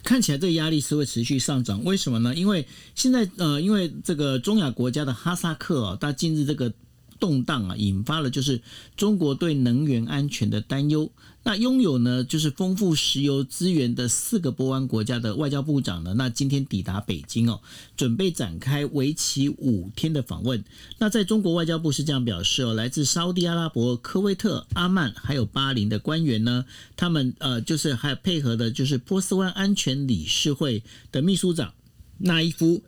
[0.04, 2.34] 看起来这个压力是会持续上涨，为什么呢？
[2.36, 6.72] 因为现在呃，因为这个中亚国家的哈萨克啊，它近日这个
[7.18, 8.60] 动荡啊，引发了就是
[8.96, 11.10] 中国对能源安全的担忧。
[11.44, 17.60] 那拥有呢，就是丰富石油资源的四个波湾国家的外交部长呢，那今天抵达北京哦，
[17.96, 20.62] 准备展开为期五天的访问。
[20.98, 26.64] 那在中国外交部是这样表示哦，来自沙地阿拉伯、科威特、阿曼还有巴林的官员呢，
[26.96, 31.74] 他们呃就是还配合的就是波斯湾安全理事会的秘书长
[32.18, 32.84] 纳伊夫，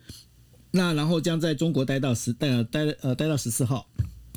[0.70, 3.88] 那然后将在中国待到十待待呃待到十四号。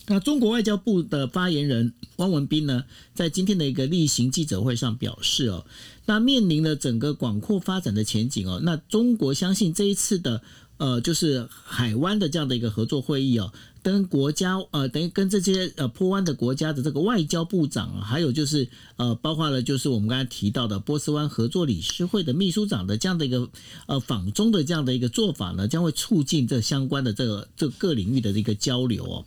[0.08, 5.66] 那中国外交部的发言人汪文斌呢，在今天的一个例行记者会上表示哦，
[6.06, 10.42] 那面临了整个广阔发展的前景哦，那中国相信这一次的
[10.78, 13.52] 呃，就是海湾的这样的一个合作会议哦。
[13.84, 23.50] 跟国家呃，等于跟这些呃波湾的国家的这个外交部长，还有就是呃，包括了就是我们刚才提到的波斯湾合作理事会的秘书长的这样的一个
[23.86, 29.26] 呃访中的这样的一个做法呢，将会促进这相关的这个这各领域的这个交流哦。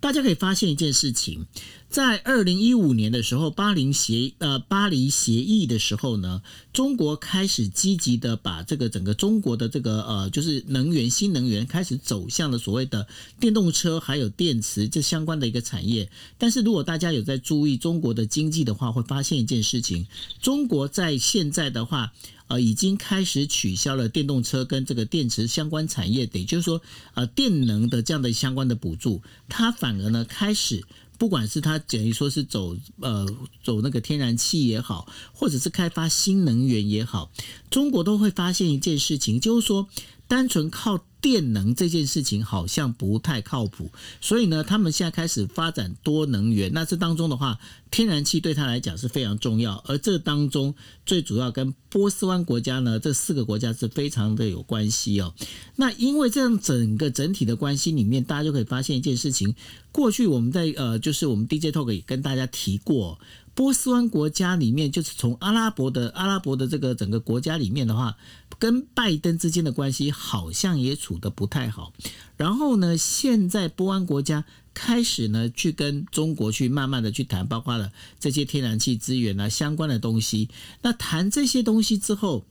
[0.00, 1.46] 大家可以发现一件事情，
[1.90, 6.40] 在二零一五年的时候，巴黎协呃巴黎协议的时候呢，
[6.72, 13.08] 中国开始积极的把这个整个中国的这个呃就是能源新能源开始走向了所谓的
[13.40, 13.87] 电动车。
[13.88, 20.06] 车还有电池这相关的一个产业，但是如果大家有在注意中国的经济的话，会发现一件事情：
[20.42, 22.12] 中国在现在的话，
[22.48, 26.82] 呃，已经开始取消了电动车跟这个电池相关产业，也就是说，
[27.14, 30.84] 呃，电能的这样的相关的补助，它反而呢开始。
[31.16, 33.26] 不管是它等于说是走呃
[33.64, 37.32] 走那个天然气也好，或者是开发新能源也好，
[37.70, 39.88] 中国都会发现一件事情，就是说
[40.28, 46.72] 单纯靠电能这件事情好像不太靠谱，所以呢，他们现在开始发展多能源。
[46.72, 47.58] 那这当中的话，
[47.90, 55.34] 天然气对他来讲是非常重要，而这当中最主要跟波斯湾国家呢，这四个国家是非常的有关系哦。
[55.74, 59.56] 那因为这样整个整体的关系里面，大家就可以发现一件事情：
[59.90, 63.18] 过去我们在呃，就是我们 DJ Talk 也跟大家提过。
[63.58, 68.16] 波斯湾国家里面，就是从阿拉伯的阿拉伯的这个整个国家里面的话，
[68.56, 71.92] 跟拜登之间的关系好像也处得不太好。
[72.36, 74.44] 然后呢，现在波湾国家
[74.74, 77.90] 开始呢去跟中国去慢慢的去谈，包括了
[78.20, 80.48] 这些天然气资源啊相关的东西。
[80.82, 82.44] 那谈这些东西之后，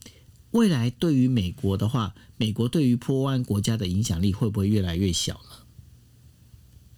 [0.50, 5.67] 未来对于美国的话，美国对于波湾国家的影响力会不会越来越小呢？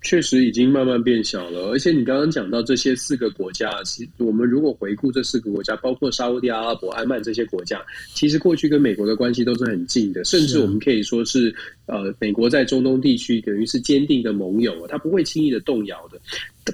[0.02, 7.84] 确实已经慢慢变小了，而且你刚刚讲到这些四个国家，其实我们如果回顾这四个国家，包括沙乌地阿拉伯、安曼这些国家，
[8.14, 11.54] 其实过去跟美国的关系都是很近的，甚至我们可以说是，
[11.86, 16.18] 呃，美国在中东地区等于是坚定的盟友，他不会轻易的动摇的，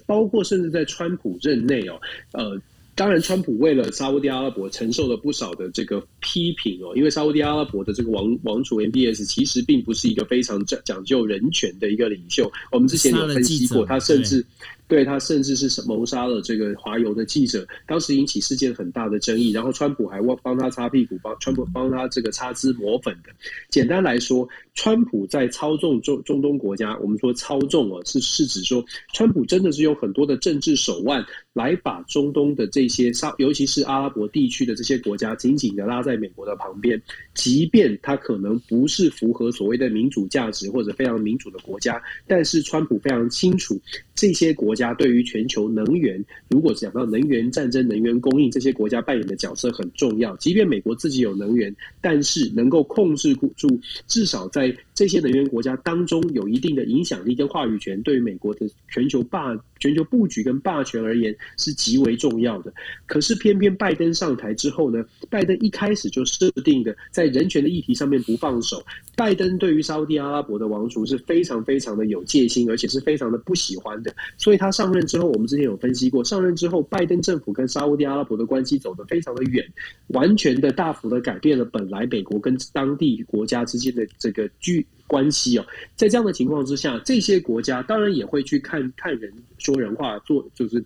[0.06, 2.00] 包括甚至在川普任内哦，
[2.32, 2.60] 呃。
[2.96, 12.50] 当然，川普为了沙乌地阿拉伯承受了不少的这个批评哦，因为沙乌地阿拉伯的这个王王储 MBS 其实并不是一个非常讲讲究人权的一个领袖。
[12.72, 14.44] 我们之前有分析过，他甚至。
[14.88, 19.50] 对，他甚至是谋杀了这个华油的记者，当时引起世界很大的争议。
[19.50, 23.30] 然后川普还帮帮他擦屁股，帮川普帮他这个擦脂抹粉的。
[23.68, 37.00] 简单来说，川普在操纵中中东国家，我们说操纵哦，是是指说，川普真的是用很多的政治手腕来把中东的这些沙，尤其是阿拉伯地区的这些国家，紧紧的拉在美国的旁边。
[37.34, 43.80] 即便他可能不是符合所谓的民主价值或者非常民主的国家，但是川普非常清楚。
[44.14, 50.36] 这些国家对于全球能源，如果讲到能源战争、能源供应，这些国家扮演的角色很重要。
[50.36, 62.72] 即便美国自己有能源，但是能够控制住，至少在这些能源国家当中有一定的影响力跟话语权，对于美国的全球霸、全球布局跟霸权而言是极为重要的。
[63.04, 68.82] 可是偏偏拜登上台之后呢，拜登一开始就设定的在人权的议题上面不放手。
[69.14, 74.14] 拜登对于沙乌地阿拉伯的王储是非常非常的有戒心，而且是非常的不喜欢的。
[74.38, 79.62] 所以他上任之后，我们之前有分析过，上任之后，拜登政府跟沙乌地阿拉伯的关系走得非常的远，
[80.06, 84.85] 完全的大幅的改变了本来美国跟当地国家之间的这个距。
[85.06, 90.84] 关系哦，在这样的情况之下，这些国家当然也会去看看人说人话，做就是。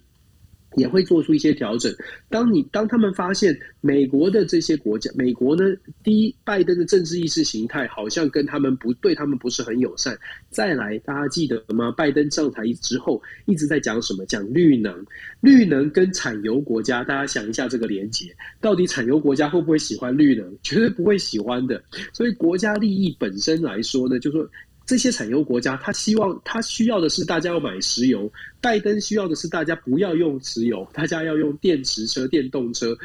[0.76, 1.92] 也会做出一些调整。
[2.28, 5.64] 当你当他们发现美国的这些国家，美国呢，
[6.02, 10.18] 第一，拜登的政治意识形态好像跟他们不对，他们不是很友善。
[10.50, 11.90] 再来，大家记得吗？
[11.92, 14.24] 拜登上台之后一直在讲什么？
[14.26, 15.04] 讲绿能，
[15.40, 20.56] 绿能跟产油国家，大家想一下这个连结，到底产油国家会不会喜欢绿能？
[20.62, 21.82] 绝对不会喜欢的。
[22.12, 24.48] 所以国家利益本身来说呢，就说。
[24.90, 28.28] 这些产油国家，他希望他需要的是大家要买石油，
[28.60, 32.98] 拜登需要的是大家不要用石油，大家要用电池车、电动车，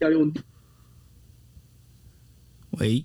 [0.00, 0.34] 要用。
[2.70, 3.04] 喂。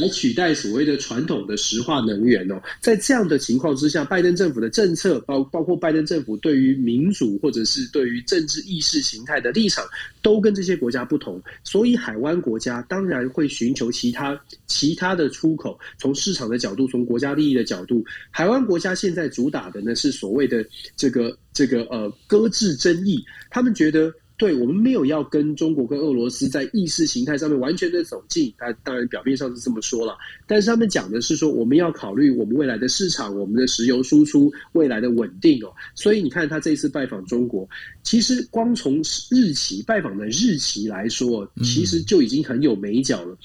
[0.00, 9.84] 来取代所谓的传统的石化能源哦，在这样的情况之下，拜登政府的政策包包括拜登政府对于民主或者是对于政治意识形态的立场，
[10.22, 15.78] 都跟这些国家不同，所以海湾国家当然会寻求其他其他的出口。
[15.98, 20.64] 从市场的角度，从国家利益的角度，海湾国家现在主打的呢是所谓的
[20.96, 24.10] 这个这个呃搁置争议，他们觉得。
[24.42, 35.72] 对，我们没有要跟中国跟俄罗斯在意识形态上面完全的走近，他当然表面上是这么说了，但是他们讲的是说我们要考虑我们未来的市场，我们的石油输出未来的稳定哦。
[35.94, 37.68] 所以你看他这次拜访中国，
[38.02, 38.96] 其实光从
[39.30, 43.38] 日期拜访的日期来说，其实就已经很有眉角了。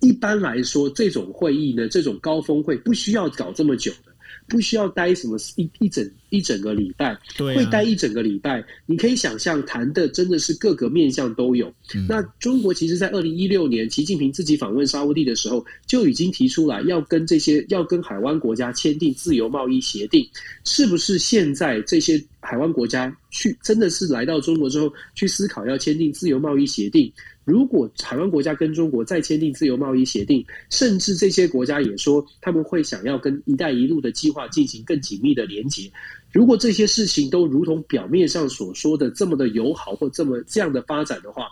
[0.00, 4.09] 一般来说，这种会议呢，这种高峰会不需要搞这么久的。
[4.50, 8.62] 不需要待什么一一整一整个礼拜，对啊，会待一整个礼拜。
[8.84, 11.72] 你可以想象，谈的真的是各个面向都有。
[11.94, 12.06] 嗯。
[12.08, 20.28] 那中国其实，在二零一六年，习近平自己访问沙乌地的时候，就已经提出来要跟这些要跟海湾国家签订自由贸易协定。
[20.64, 27.10] 是不是现在这些海湾国家去真的是来到中国之后，去思考要签订自由贸易协定？
[27.50, 35.90] 如果台湾国家跟中国再签订自由贸易协定，甚至这些国家也说他们会想要跟“一带一路”的计划进行更紧密的连接。
[36.32, 41.48] 如果这些事情都如同表面上所说的这么的友好或这么这样的发展的话，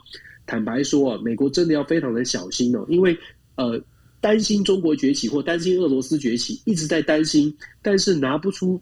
[0.46, 3.18] 坦白说啊，美国真的要非常的小心哦，因为
[3.56, 3.82] 呃，
[4.20, 8.80] 担心中国崛起或担心俄罗斯崛起，一直在担心，但是拿不出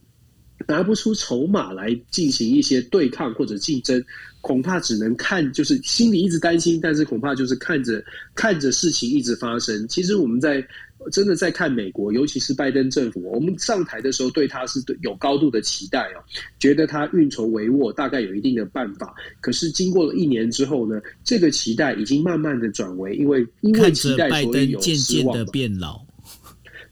[0.66, 4.02] 拿不出筹码来进行一些对抗或者竞争，
[4.40, 8.02] 恐怕只能看，就是心里一直担心，但是恐怕就是看着
[8.34, 9.86] 看着事情一直发生。
[9.88, 10.66] 其实我们在
[11.12, 16.24] 真的在看美国，尤其是拜登政府，我们上台的时候对他是有高度的期待哦，
[16.58, 19.14] 觉得他运筹帷幄，大概有一定的办法。
[19.40, 26.05] 可是经过了一年之后呢，这个期待已经慢慢的转为，因为因为期待所以有失望，渐渐的变老。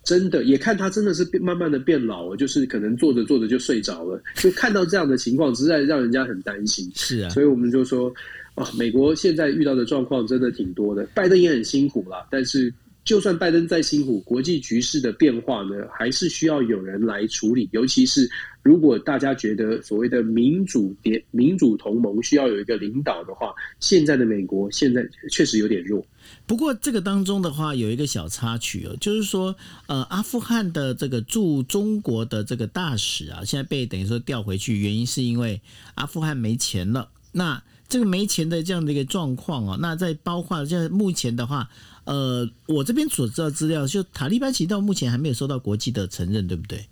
[0.04, 6.90] 真的也看他真的是变慢慢的变老了，就是可能坐着坐着就睡着了，就看到这样的情况，实在让人家很担心。
[6.94, 8.12] 是啊，所以我们就说
[8.54, 17.68] 啊，美国现在遇到的状况真的挺多的，拜登也很辛苦啦，但是就算拜登再辛苦，国际局势的变化呢，还是需要有人来处理。
[17.72, 18.28] 尤其是
[18.62, 26.06] 如果大家觉得所谓的民主联民主同盟需要有一个领导的话，现在的美国现在确实有点弱。
[26.46, 35.62] 不过这个当中的话，有一个小插曲哦，就是说，呃，阿富汗的这个驻中国的这个大使啊，现在被等于说调回去，原因是因为
[35.94, 37.08] 阿富汗没钱了。
[37.32, 41.70] 那这个没钱的这样的一个状况哦，那在包括现在目前的话，
[42.04, 46.86] 呃，我这边所知道资料，就塔利班其实到目前还没有受到国际的承认，对不对？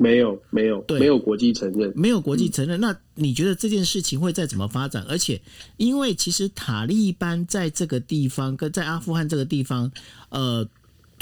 [0.00, 2.80] 没有，没有，对，没有国际承认，没有国际承认。
[2.80, 5.04] 那你觉得这件事情会再怎么发展？
[5.08, 5.42] 而且，
[5.76, 9.90] 因为其实塔利班在这个地方，跟在阿富汗这个地方，
[10.28, 10.68] 呃，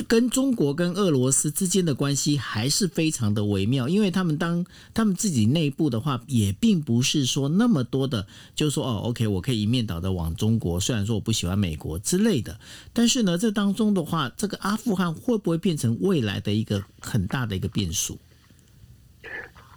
[0.07, 3.89] 跟中国跟俄罗斯之间的关系还是非常的微妙。
[3.89, 4.63] 因为他们当
[4.93, 10.79] 他们自己内部的话，也并不是说那么多的，就是说哦，OK，我可以一面倒的往中国。
[10.79, 12.61] 虽然说我不喜欢美国之类的，
[12.93, 18.19] 但是呢，这当中的话，这个阿富汗会不会变成未来的一个很大的一个变数？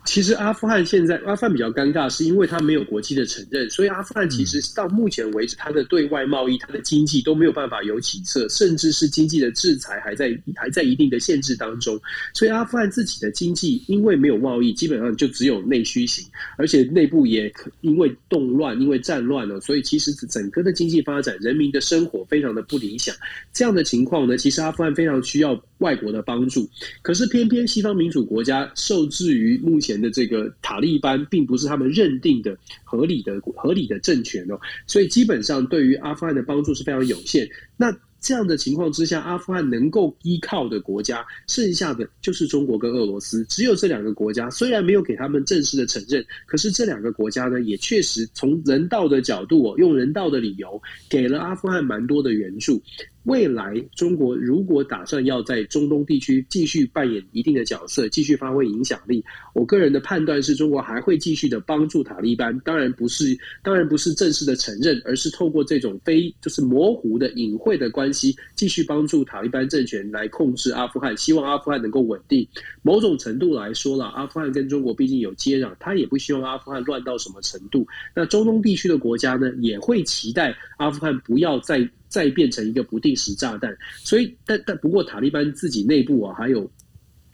[0.09, 12.01] 其实阿富汗现在阿富汗比较尴尬，是因为它没有国际的承认，所以阿富汗其实到目前为止，它的对外贸易、它的经济都没有办法有起色，甚至是经济的制裁还在还在一定的限制当中。
[12.33, 16.25] 所以阿富汗自己的经济因为没有贸易，基本上就只有内需型，
[16.57, 23.15] 而且内部也因为动乱、因为战乱了，所以其实整个的经济发展、人民的生活非常的不理想。
[23.53, 26.67] 这样的情况呢，其实阿富汗非常需要外国的帮助，
[27.03, 37.49] 可是偏偏西方民主国家受制于目前的这个塔利班，并不是他们认定的合理的合理的政权哦，所以基本上对于阿富汗的帮助是非常有限。
[37.77, 44.49] 那这样的情况之下，阿富汗能够依靠的国家，剩下的就是中国跟俄罗斯，只有这两个国家。
[44.49, 52.81] 虽然没有给他们正式的承认，可是这两个国家呢，也确实从人道的角度哦，用人道的理由，给了阿富汗蛮多的援助。
[53.23, 62.57] 未来中国如果打算要在中东地区继续扮演一定的角色，继续发挥影响力，我个人的判断是中国还会继续的帮助塔利班。
[62.61, 72.47] 当然不是，当然不是正式的承认，而是透过这种非就是模糊的隐晦的关系，继续帮助塔利班政权来控制阿富汗，希望阿富汗能够稳定。
[72.81, 77.85] 某种程度来说了，阿富汗跟中国毕竟有接壤，他也不希望阿富汗乱到什么程度。
[78.15, 81.87] 那中东地区的国家呢，也会期待阿富汗不要再。
[82.09, 86.69] 再变成一个不定时炸弹，所以但但不过塔利班自己内部啊，还有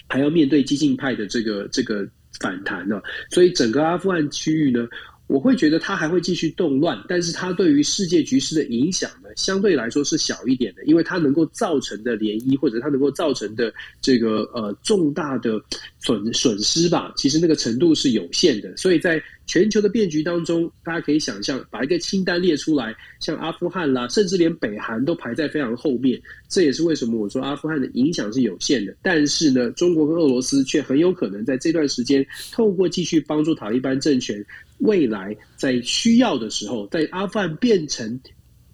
[0.07, 2.07] 还要面对激进派的这个这个
[2.39, 3.01] 反弹呢、
[3.31, 4.87] 所以整个阿富汗区域呢，
[5.27, 15.59] 我会觉得它还会继续动乱，但是它对于世界局势的影响呢，相对来说是小一点的，因为它能够造成的涟漪或者它能够造成的这个呃重大的
[15.99, 19.21] 损损失吧，其实那个程度是有限的，所以在。
[19.47, 26.19] 全球的变局当中，大家可以想象，把一个清单列出来，像阿富汗啦，甚至连北韩都排在非常后面。
[26.49, 28.95] 这也是为什么我说阿富汗的影响是有限的。
[29.03, 34.43] 但是呢，中国跟俄罗斯却很有可能在这段时间，透过继续帮助塔利班政权，
[34.79, 38.19] 未来在需要的时候，在阿富汗变成。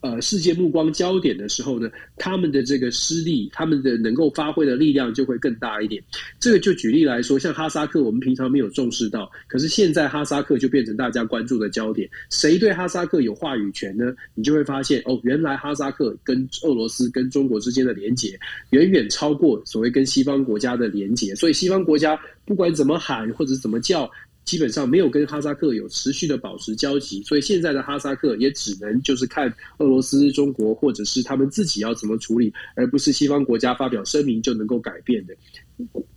[0.04, 1.88] 呃，世界目光焦点的时候呢，
[2.18, 6.04] 他们的这个实力，他们的能够发挥的力量就会更大一点。
[6.40, 12.10] 这个就举例来说，像哈萨克，我们平常没有重视到，可是现在哈萨克就变成大家关注的焦点。
[12.32, 14.12] 谁对哈萨克有话语权呢？
[14.34, 18.40] 你就会发现，哦，原来哈萨克跟俄罗斯跟中国之间的连结，
[18.72, 21.36] 远远超过所谓跟西方国家的连结。
[21.36, 24.10] 所以西方国家不管怎么喊或者怎么叫。
[24.44, 35.34] 基本上没有跟哈萨克有持续的保持交集，所以现在的哈萨克也只能就是看俄罗斯、中国或者是他们自己要怎么处理，而不是西方国家发表声明就能够改变的。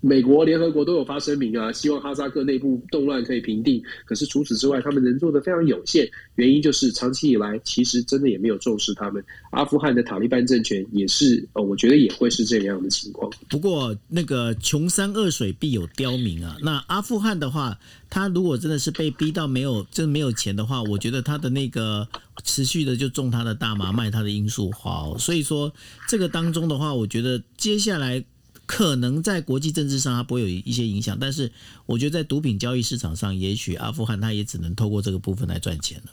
[0.01, 3.83] 美国、联合国都有发声明啊，希望哈萨克内部动乱可以平定。
[4.05, 6.07] 可是除此之外，他们能做的非常有限。
[6.37, 9.25] 原因就是长期以来，其实真的也没有重视他们。
[9.51, 13.31] 阿富汗的塔利班政权也是，呃，我觉得也会是这样的情况。
[13.49, 16.57] 不过，那个穷山恶水必有刁民啊。
[16.61, 17.79] 那阿富汗的话，
[18.11, 22.07] 他如果真的是被逼到没有，真没有钱的话，我觉得他的那个
[22.43, 25.17] 持续的就种他的大麻，卖他的罂粟花。
[25.19, 25.73] 所以说，
[26.09, 28.23] 这个当中的话，我觉得接下来。
[28.67, 31.51] 可能在国际政治上它不会有一些影响，但是
[31.87, 36.13] 我觉得在毒品交易市场上，也许阿富汗它也只能透过这个部分来赚钱了。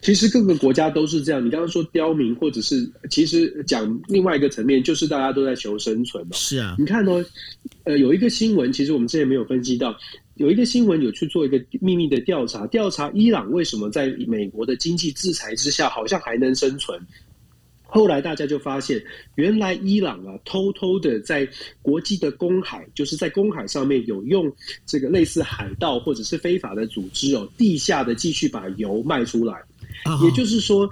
[0.00, 1.44] 其实各个国家都是这样。
[1.44, 6.32] 你刚刚说刁民，或者是其实讲另外一个层面，就是大家都在求生存嘛。
[6.32, 7.22] 是啊，你看哦，
[7.84, 9.94] 呃，有一个新闻，其实我们之前没有分析到，
[10.36, 16.98] 有一个新闻有去做一个秘密的调查，调查伊朗为什么在美国的经济制裁之下，好像还能生存。
[17.90, 19.02] 后来大家就发现，
[19.34, 21.48] 原来伊朗啊，偷偷的在
[21.82, 24.50] 国际的公海，就是在公海上面有用
[24.86, 29.54] 这个类似海盗或者是非法的组织哦，地下的继续把油卖出来。
[30.22, 30.88] 也就是说，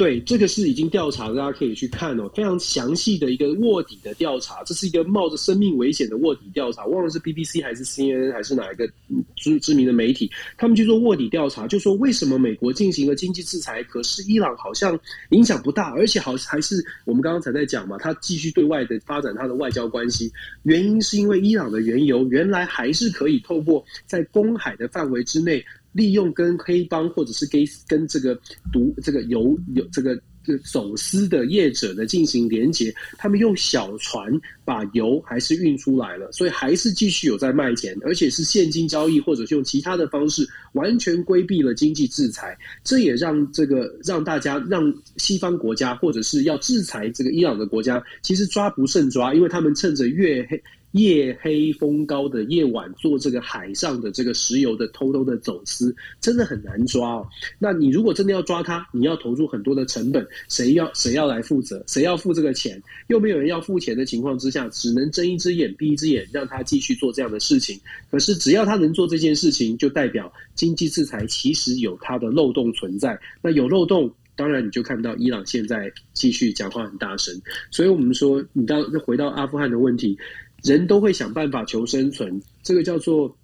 [0.00, 8.90] 对，这个是已经调查，大家可以去看哦，非常详细的一个卧底的调查，这是一个冒着生命危险的卧底调查，忘了是 BBC 还是 CNN 还是哪一个
[9.36, 14.98] 知知名的媒体，他们去做卧底调查，就说为什么美国进行了经济制裁，可是伊朗好像
[15.32, 20.32] 影响不大，而且好还是我们刚刚才在讲嘛，他继续对外的发展他的外交关系，
[20.62, 25.62] 原因是因为伊朗的原油原来还是可以透过在公海的范围之内。
[25.92, 28.38] 利用跟黑帮或者是跟跟这个
[28.72, 34.32] 毒这个油有这个这个走私的业者呢进行连接，他们用小船
[34.64, 42.56] 把油还是运出来了，所以还是继续有在卖钱，而且是现金交易或者是用其他的方式，完全规避了经济制裁。
[42.82, 50.62] 这也让这个让大家让西方国家或者是要制裁这个伊朗的国家，其实抓不胜抓，因为他们趁着月黑。
[50.92, 57.28] 夜黑风高的夜晚做这个海上的这个石油的偷偷的走私，真的很难抓哦。
[57.58, 61.82] 那你如果真的要抓他，你要投入很多的成本，谁要谁要来负责？
[61.86, 62.82] 谁要付这个钱？
[63.06, 67.78] 又没有人要付钱的情况之下，只能睁一只眼闭一只眼，让他继续做这样的事情。
[68.10, 73.18] 可是只要他能做这件事情，就代表经济制裁其实有它的漏洞存在。
[73.40, 77.34] 那有漏洞，当然你就看到伊朗现在继续讲话很大声。
[77.70, 80.18] 所以我们说，你到回到阿富汗的问题。
[80.62, 83.36] 人都会想办法求生存，这个叫做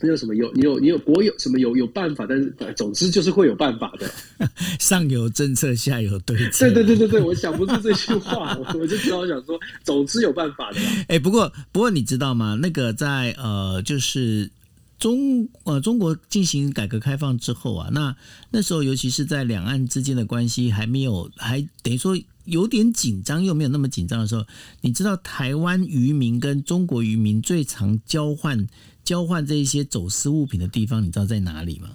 [0.00, 0.34] 那叫什么？
[0.36, 4.08] 有你有你有国有什么有有办法，但是总之就是会有办法的。
[4.78, 6.70] 上有政策，下有对策。
[6.70, 10.78] 对对对对对，我想不出这句话， 我就只好想说，总之有办法的。
[11.08, 12.56] 哎，不过不过你知道吗？
[12.60, 14.50] 那个在呃，就是
[14.98, 18.16] 中呃中国进行改革开放之后啊，那
[18.50, 22.16] 那时候尤其是在两岸之间的关系还没有，还等于说。
[22.48, 24.44] 有点紧张又没有那么紧张的时候，
[24.80, 28.66] 你知道台湾渔民跟中国渔民最常交换
[29.04, 31.90] 交换这一些走私物品的地方，你知道在哪里吗？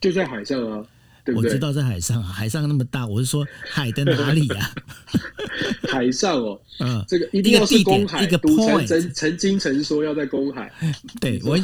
[0.00, 0.84] 就在海上啊，
[1.24, 1.36] 对对？
[1.36, 4.74] 我知道在海上，啊海上那么大，我是说海的哪里呀、啊？
[5.88, 8.86] 海上哦， 嗯，这个一定要是公海，一个 point。
[8.86, 10.72] 曾曾经曾说要在公海，
[11.20, 11.58] 对我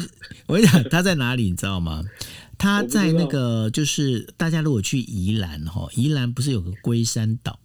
[0.45, 2.03] 我跟你讲他在哪里，你知道吗？
[2.59, 7.59] 他在那个就是大家如果去宜兰哈，宜兰不是有个龟山岛？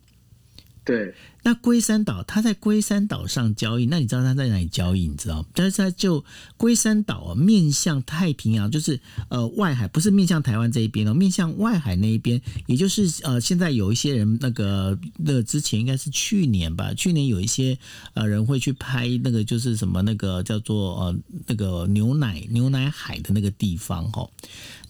[0.84, 1.14] 对，
[1.44, 5.06] 那龟山岛，他在龟山岛上交易，那你知道他在哪里交易？
[5.06, 5.46] 你知道？
[5.54, 6.24] 但是他就
[6.56, 17.78] 龟山岛啊，面向太平洋，就是呃外海，不是面向台湾这一边哦，面向外海那一边，也就是呃现在有一些人那个那之前应该是去年吧，去年有一些
[18.14, 21.16] 呃人会去拍那个就是什么那个叫做呃
[21.46, 24.28] 那个牛奶牛奶海的那个地方哈。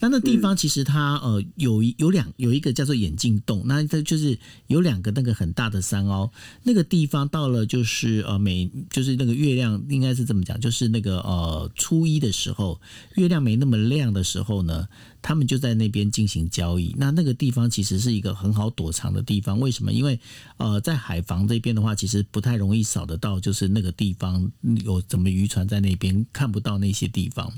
[0.02, 4.36] 那那地方其实它呃有有两有一个叫做眼镜洞，那它就是
[4.66, 6.28] 有两个那个很大的山凹，
[6.64, 12.80] 那个地方到了就是呃每就是那个月亮应该是这么讲，就是那个呃初一的时候，
[13.14, 14.88] 月亮没那么亮的时候呢。
[15.24, 19.60] 他们就在那边进行交易，那那个地方其实是一个很好躲藏的地方。
[19.60, 19.92] 为什么？
[19.92, 20.18] 因为
[20.56, 24.50] 呃，在海防这边的话，其实不太容易扫得到，就是那个地方
[24.84, 27.52] 有怎么渔船在那边看不到那些地方。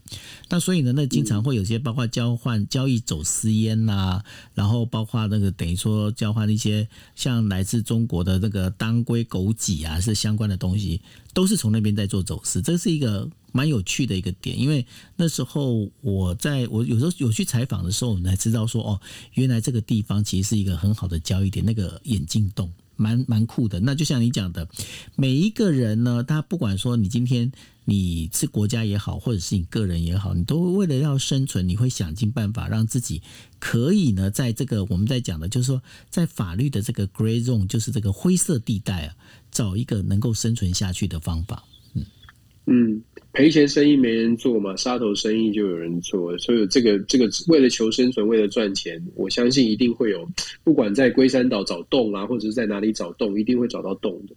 [0.51, 4.22] 那所以呢，那经常会有些包括交换交易走私烟呐、
[4.55, 11.01] 然后包括那个等于说交换一些像来自中国的那个当归、枸杞啊，是相关的东西，
[11.32, 12.61] 都是从那边在做走私。
[12.62, 13.30] 这是一个。
[13.57, 19.01] 蛮有趣的一个点，因为那时候我在我有时候有去采访的时候，我们才知道说哦，
[19.35, 23.81] 原来这个地方其实是一个很好的交易点，那个眼镜洞蛮蛮酷的。
[23.81, 24.69] 那就像你讲的，
[25.17, 27.51] 每一个人呢，他不管说你今天
[27.85, 33.23] 你是国家也好，或者是你个人也好，你都为了要生存，你会想尽办法让自己
[33.59, 39.15] 可以呢，在这个我们在讲的，就是说在法律的这个 gray zone，就是这个灰色地带啊，
[39.51, 41.65] 找一个能够生存下去的方法。
[42.67, 43.03] 嗯。
[43.33, 50.25] 赔钱生意没人做嘛，杀头生意就有人做，所以这个这个为了求生存，为了赚钱，我相信一定会有，
[50.62, 54.37] 不管在龟山岛找洞啊，或者是在哪里找洞，一定会找到洞的。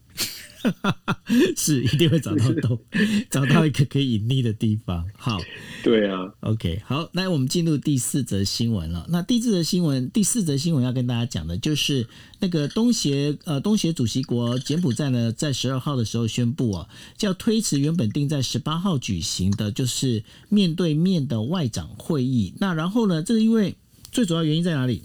[1.55, 2.79] 是一定会找到洞，
[3.29, 5.05] 找到一个可以隐匿的地方。
[5.17, 5.39] 好，
[5.83, 9.05] 对啊，OK，好，那我们进入第四则新闻了。
[9.09, 12.07] 那第四则新闻，第四则新闻要跟大家讲的就是
[12.39, 16.87] 那个东协呃东协主席国柬埔寨呢，在十二号的时候宣布啊，
[17.17, 22.53] 叫推迟原本定在十八号举行的，就是面对面的外长会议。
[22.59, 23.75] 那然后呢，这是因为
[24.11, 25.03] 最主要原因在哪里？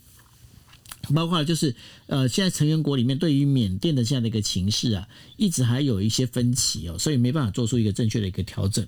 [1.15, 1.75] 包括就是，
[2.07, 8.87] 呃，现在成员国里面对于缅甸的这样的一个情势啊，一直还有一些分歧哦，所以没办法做出一个正确的一个调整。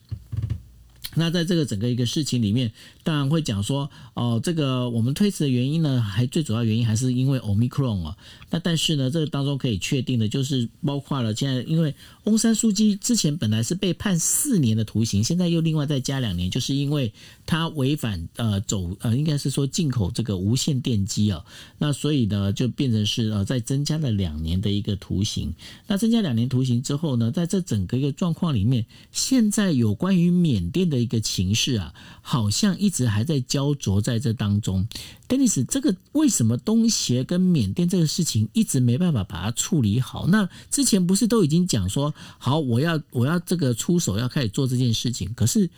[1.16, 2.72] 那在这个整个一个事情里面，
[3.04, 8.16] 当然会讲说，哦，这个我们推迟的原因呢，还最主要原因还是因为 Omicron 啊。
[8.50, 11.94] 那但是呢，这个当中可以确定的就是，包括了现在，因为
[12.24, 17.12] 翁山苏姬之前本来是被判四年的徒刑，现在又另外再加两年，就是因为
[17.46, 21.44] 他违反呃走呃，应该是说进口这个无线电机啊。
[21.78, 25.54] 那所以呢，就变成是呃再增加了两年的一个徒刑。
[25.86, 31.04] 那增加两年徒刑之后呢，在这整个一个状况里面，现在有关于缅甸的。
[31.04, 31.92] 一个情势啊，
[32.22, 34.86] 好像一直还在焦灼在这当中。
[35.28, 40.28] Dennis，这个为什么东协跟缅甸这个事情一直没办法把它处理好？
[40.28, 45.68] 那之前不是都已经讲说好，我要我要这个出手要开始做这件事情，可是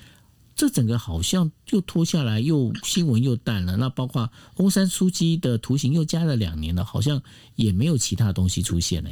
[0.55, 3.77] 这整个好像又拖下来，又新闻又淡了。
[3.77, 7.23] 那包括翁山苏姬的图形又加了两年了，好像
[7.55, 9.11] 也没有其他东西出现呢。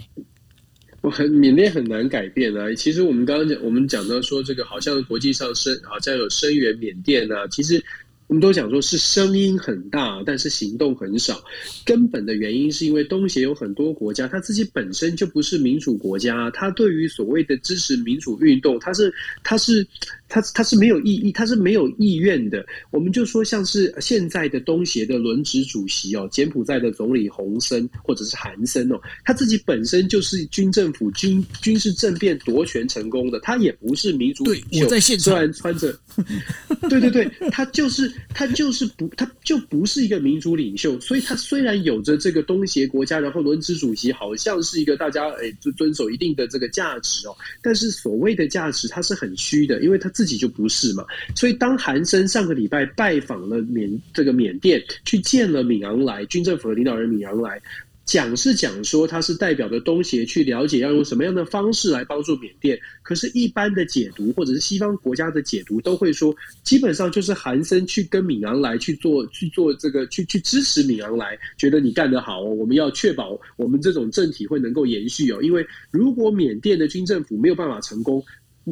[1.04, 2.72] 我很缅甸很难改变啊！
[2.74, 7.84] 其实我们刚刚讲，我们讲到说这个好像国际上声好像有声援缅甸啊，其实
[8.26, 11.44] 我们都讲说是声音很大，但是行动很少。
[11.84, 19.86] 根本的原因是因为东协有很多国家，它自己本身就不是民主国家，它对于所谓的支持民主运动，它是它是。
[20.34, 22.66] 他他是没有意义，他是没有意愿的。
[22.90, 34.84] 我们就说，像是现在的东协的轮值主席哦，柬埔寨的总理洪森或者是韩森哦，他自己本身就是军政府军军事政变夺权成功的，他也不是民族领袖。
[34.84, 35.96] 我在现场，虽然穿着，
[36.90, 40.98] 对对对，他就是他就是不，他就不是一个民族领袖。
[40.98, 50.23] 所以，他虽然有着这个东协国家，然后轮值主席好像是一个大家诶就遵守一定的这个价值哦，但是所谓的价值，它是很虚的，因为他自。
[50.24, 51.04] 自己就不是嘛，
[51.36, 57.60] 所以当韩森上个礼拜拜访了缅这个缅甸，去见了敏昂莱军政府的领导人敏昂莱，
[58.06, 78.24] 讲是讲说他是代表着东协去了解要用什么样的方式来帮助缅甸，可是，一般的解读或者是西方国家的解读都会说，基本上就是韩森去跟敏昂莱去做去做这个去去支持敏昂莱，觉得你干得好哦，我们要确保我们这种政体会能够延续哦，因为如果缅甸的军政府没有办法成功。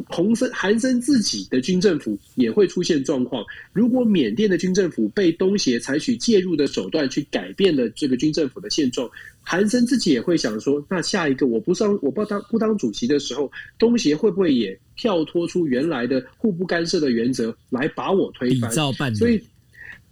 [0.07, 3.43] 洪森、韩森自己的军政府也会出现状况。
[3.71, 9.09] 如果缅甸的军政府被东协采取介入的手段去改变了这个军政府的现状，
[9.41, 18.71] 韩森自己也会想说：那下一个我不上，我不当不当主席的时候，东协会不会也跳脱出原来的互不干涉的原则来把我推翻？
[19.15, 19.41] 所以。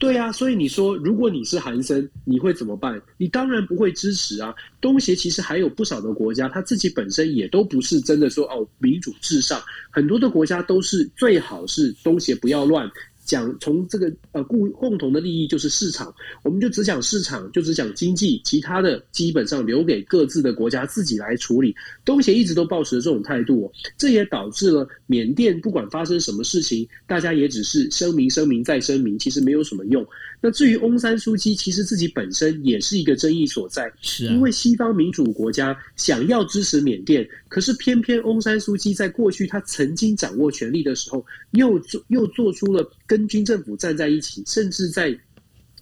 [0.01, 2.99] 对啊，所以你说，如果你是韩森，你会怎么办？
[3.17, 4.51] 你当然不会支持啊。
[4.81, 12.89] 东协其实还有不少的国家，他自己本身也都不是真的说哦，民主至上，很多的国家都是最好是东协不要乱。
[13.23, 16.13] 讲从这个呃共共同的利益就是市场，
[16.43, 21.75] 我们就只讲市场，就只讲经济，其他的基本上留给各自的国家自己来处理。
[22.03, 30.05] 东协一直都抱持这种态度哦，这也导致了缅甸不管发生什么事情，大家也只是声明、声明再声明，其实没有什么用。
[30.41, 45.19] 那至于翁山书记，其实自己本身也是一个争议所在，是啊，因为西方民主国家想要支持缅甸，可是偏偏翁山苏姬在过去他曾经掌握权力的时候，又做又做出了跟军政府站在一起，甚至在。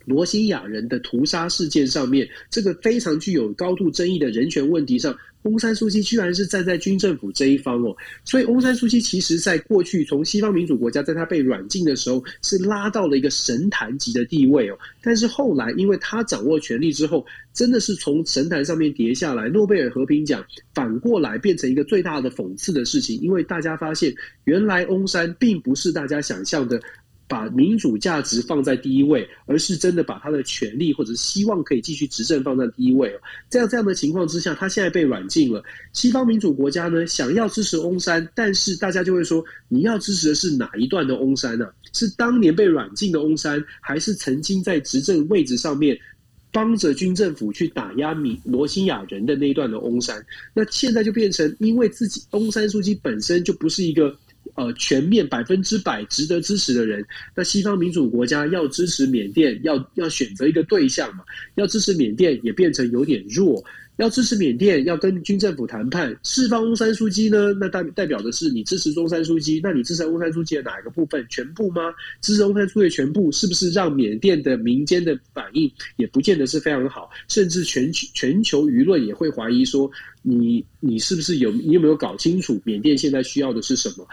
[0.10, 7.96] 罗兴亚人的屠杀事件上面，这个非常具有高度争议的人权问题上，翁山苏姬居然是站在军政府这一方哦。
[8.26, 14.78] 所以，翁山苏姬其实在过去从西方民主国家，在他被软禁的时候，是拉到了一个神坛级的地位哦。
[15.04, 19.48] 但是后来，因为他掌握权力之后，真的是从神坛上面跌下来。
[19.48, 20.44] 诺贝尔和平奖
[20.74, 24.12] 反过来变成一个最大的讽刺的事情，因为大家发现，
[24.46, 26.82] 原来翁山并不是大家想象的。
[27.30, 33.20] 把民主价值放在第一位，而是真的把他的权利或者希望可以继续执政放在第一位哦。
[33.52, 35.64] 这样这样的情况之下，他现在被软禁了。
[35.94, 41.68] 西方民主国家呢，想要支持翁山，但是大家就会说，你要支持的是哪一段的翁山呢？
[41.94, 45.96] 是当年被软禁的翁山，还是曾经在执政位置上面
[46.52, 50.20] 帮着军政府去打压米罗兴亚人的那一段的翁山？
[50.52, 54.18] 那现在就变成，因为自己翁山书记本身就不是一个。
[54.60, 61.24] 呃，全面百分之百值得支持的人，那西方民主国家要支持缅甸，要要选择一个对象嘛，
[61.56, 63.64] 要支持缅甸也变成有点弱。
[63.96, 67.54] 要支持缅甸，要跟军政府谈判释放翁山书记呢？
[67.60, 69.60] 那代代表的是你支持中山书记？
[69.62, 71.26] 那你支持翁山书记的哪一个部分？
[71.30, 71.94] 全部吗？
[72.22, 77.10] 支持翁山书记的全部，是不是让缅甸的民间的反应也不见得是非常好？
[77.28, 79.92] 甚至全球全球舆论也会怀疑说，
[80.22, 84.08] 你你是不是有你有没有搞清楚缅甸现在需要的是什么？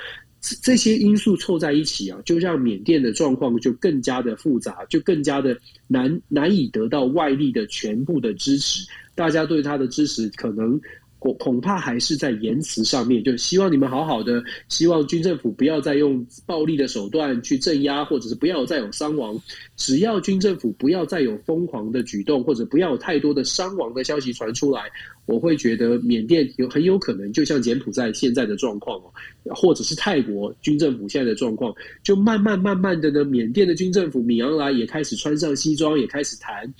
[0.62, 8.86] 这些因素凑在一起啊，就让缅甸的状况就更加的复杂，就更加的难难以得到外力的全部的支持。
[9.14, 10.78] 大家对他的支持，可能
[11.18, 19.40] 恐恐怕还是在言辞上面，就希望你们好好的，希望军政府不要再用暴力的手段去镇压，或者是不要再有伤亡。
[19.76, 24.82] 只要军政府不要再有疯狂的举动，或者不要有太多的伤亡的消息传出来。
[25.26, 29.10] 我会觉得缅甸有很有可能，就像柬埔寨现在的状况哦，
[29.56, 36.72] 或者是泰国军政府现在的状况，就慢慢慢慢的呢，缅甸的军政府米昂莱也开始穿上西装，也开始谈，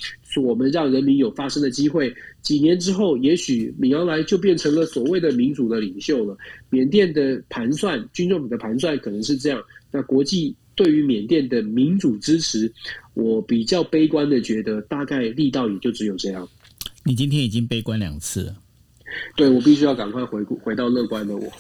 [0.43, 2.15] 我们让人民有发声的机会。
[2.43, 6.37] 几年之后，也许米昂莱就变成了所谓的民主的领袖了。
[6.71, 9.63] 缅甸的盘算，军政府的盘算可能是这样。
[9.91, 12.73] 那国际对于缅甸的民主支持，
[13.15, 16.49] 我比较悲观的觉得，大概力道也就只有这样。
[17.05, 18.57] 你今天已经悲观两次了。
[19.37, 21.51] 对，我必须要赶快回回到乐观的我。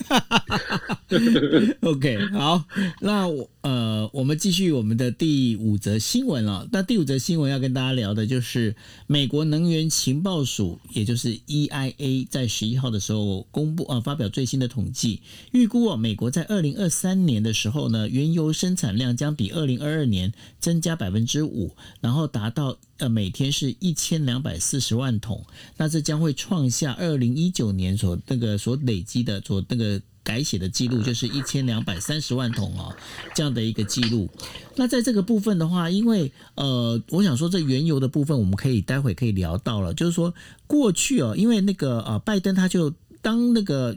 [1.82, 2.64] OK，好，
[3.00, 6.68] 那我呃，我们继续我们的第五则新闻了。
[6.72, 8.74] 那第五则新闻要跟大家聊的就是
[9.06, 15.20] 美国能源情报署，也就是 EIA，在十一号的时候公布啊、发表最新的统计，
[15.52, 25.44] 预估哦，美国在二零二三年的时候呢，原油生产量将比二零二二年增加百分之五，然后达到呃每天是一千两百四十万桶。
[25.76, 32.92] 那这将会创下二零一九年所那个所累积的所那个改写的记录，就是一千两百三十万桶哦，
[33.32, 34.28] 这样的一个记录。
[34.74, 40.34] 那在这个部分的话，因为呃，我想说这原油的部分，我们可以待会可以聊到了，就是说
[40.66, 43.96] 过去哦，因为那个呃，拜登他就当那个。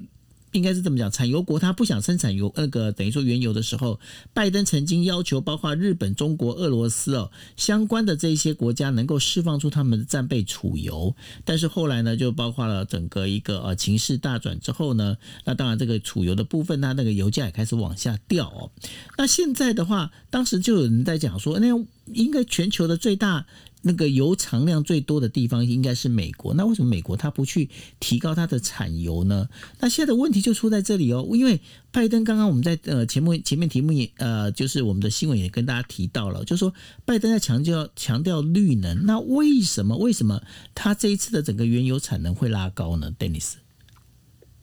[0.52, 4.00] 应该是这么讲，产油国他不想生产油，那个等于说原油的时候，
[4.34, 18.72] 拜登曾经要求包括日本、中国、俄罗斯哦相关的这些国家能够释放出他们的战备储油，但是后来呢，就包括了整个一个呃情势大转之后呢，那当然这个储油的部分，它那个油价也开始往下掉哦。
[19.18, 21.68] 那现在的话，当时就有人在讲说，那
[22.14, 23.46] 应该全球的最大。
[23.82, 27.70] 那个油藏量最多的地方应该是美国，那为什么美国它不去
[28.02, 29.48] 提高它的产油呢？
[29.80, 31.58] 那现在的问题就出在这里哦，因为
[31.90, 36.74] 拜登刚刚我们在呃前面前面题目也呃就是我们的新闻也跟大家提到了，就是说
[37.06, 40.42] 拜登在强调强调绿能，那为什么为什么
[40.76, 43.54] 他这一次的整个原油产能会拉高呢？Dennis，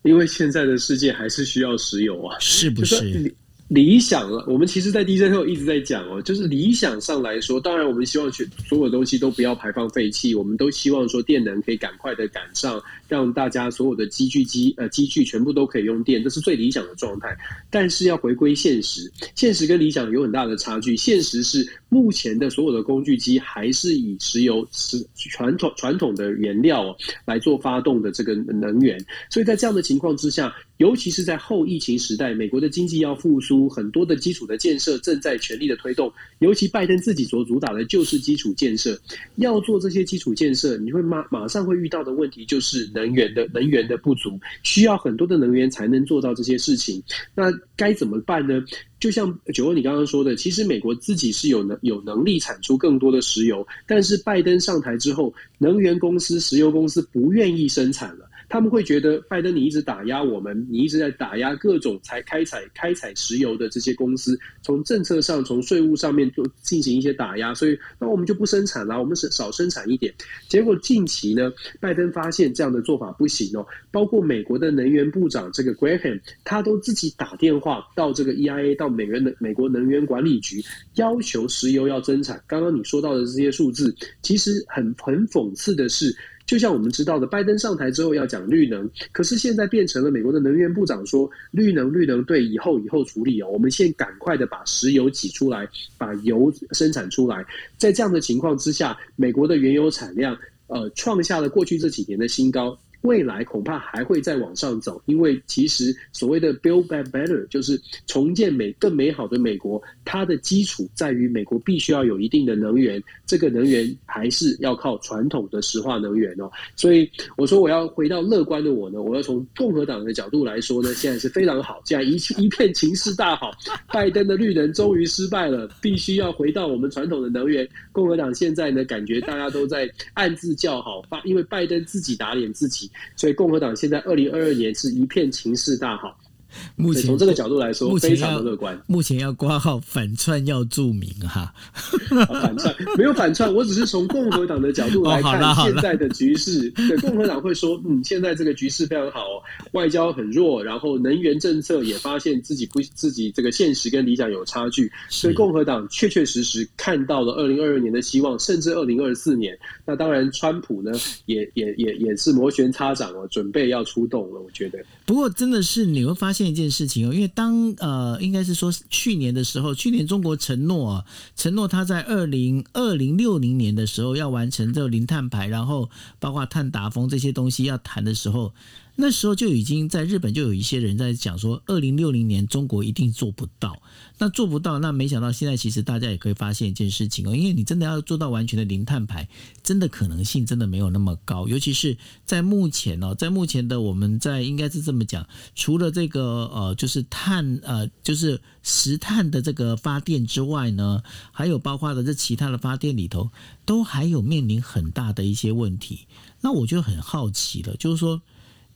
[0.02, 3.34] 因为现在的世界还是需要石油啊，是不是？
[3.68, 17.36] 理想了，我们其实，在 DJ 后一直在讲哦，就是理想上来说，当然我们希望全所有东西都不要排放废气，我们都希望说电能可以赶快的赶上，让大家所有的机具机呃机具全部都可以用电，这是最理想的状态。
[17.68, 20.96] 但是要回归现实，现实跟理想有很大的差距。
[20.96, 28.96] 现实是目前的所有的工具机还是以石油是传统传统的原料来做发动的这个能源，
[29.28, 30.54] 所以在这样的情况之下。
[30.78, 36.12] 尤其是在后疫情时代，美国的经济要复苏，很多的基础的建设正在全力的推动。
[36.40, 38.98] 尤其拜登自己所主打的就是基础建设，
[39.36, 47.02] 要做这些基础建设，你会马马上会遇到的问题就是能源的能源的不足，需要很多的能源才能做到这些事情。
[47.34, 48.62] 那该怎么办呢？
[48.98, 58.28] 就像九欧你刚刚说的，其实美国自己是有能有能力产出更多的石油，但是拜登上台之后，能源公司、石油公司不愿意生产了。
[58.48, 70.14] 他们会觉得拜登，你一直打压我们，你一直在打压各种才开采开采石油的这些公司，从政策上、从税务上面做进行一些打压，所以那我们就不生产了，我们是少生产一点。
[70.48, 82.40] 结果近期呢，拜登发现这样的做法不行哦，包括美国的能源部长这个 Graham，他都自己打电话到这个 EIA，到美元的美国能源管理局，要求石油要增产。
[82.46, 86.16] 刚刚你说到的这些数字，其实很很讽刺的是。
[86.46, 95.68] 就像我们知道的，拜登上台之后要讲绿能，可是现在变成了美国的能源部长说绿能绿能对以后以后处理哦，我们先赶快的把石油挤出来，
[95.98, 97.44] 把油生产出来。
[97.76, 100.38] 在这样的情况之下，美国的原油产量
[100.68, 102.78] 呃创下了过去这几年的新高。
[103.06, 116.50] 未来恐怕还会再往上走，因为其实所谓的 Build Back Better 就是重建美更美好的美国，它的基础在于美国必须要有一定的能源，这个能源还是要靠传统的石化能源哦。
[116.74, 123.52] 所以我说我要回到乐观的我呢，我要从共和党的角度来说呢，现在是非常好，这样一一片情势大好，
[123.92, 127.66] 拜登的绿能终于失败了，必须要回到我们传统的能源。
[127.92, 136.16] 共和党现在呢，感觉大家都在暗自叫好，发因为拜登自己打脸自己，所以共和党现在二零二二年是一片情势大好。
[136.76, 138.78] 目前从这个角度来说，非常的乐观。
[138.86, 141.52] 目前要挂号反串要注明哈，
[142.28, 146.70] 反串没有反串，我只是从共和党的角度来看现在的局势。
[146.70, 149.42] 对，共和党会说，嗯，现在这个局势非常好，
[149.72, 159.58] 外交很弱，然后能源政策也发现自己不自己这个现实跟理想有差距，所以共和党确确实实看到了二零二二年的希望，甚至二零二四年。
[159.84, 160.92] 那当然，川普呢
[161.26, 164.40] 也也也也是摩拳擦掌哦，准备要出动了。
[164.40, 166.45] 我觉得，不过真的是你会发现。
[166.46, 175.90] 那件事情哦，因为当呃，应该是说去年的时候，去年中国承诺，承诺他在二零二零六零年的时候要完成这个零碳排，然后
[176.20, 178.52] 包括碳达峰这些东西要谈的时候。
[178.98, 183.80] 那时候就已经在日本就有一些人在讲说，二零六零年中国一定做不到。
[184.18, 189.28] 那做不到，那没想到现在其实大家也可以发现一件事情哦，因为你真的要做到完全的零碳排，
[189.62, 191.46] 真的可能性真的没有那么高。
[191.46, 203.30] 尤其是在目前哦，在目前的我们在应该是这么讲，除了这个呃就是碳呃就是石炭的这个发电之外呢，还有包括的这其他的发电里头，
[203.66, 206.06] 都还有面临很大的一些问题。
[206.40, 208.22] 那我就很好奇了，就是说。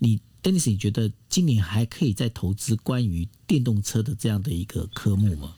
[0.01, 5.55] 你 Dennis，你觉得今年还可以再投资关于电动车的这样的一个科目吗？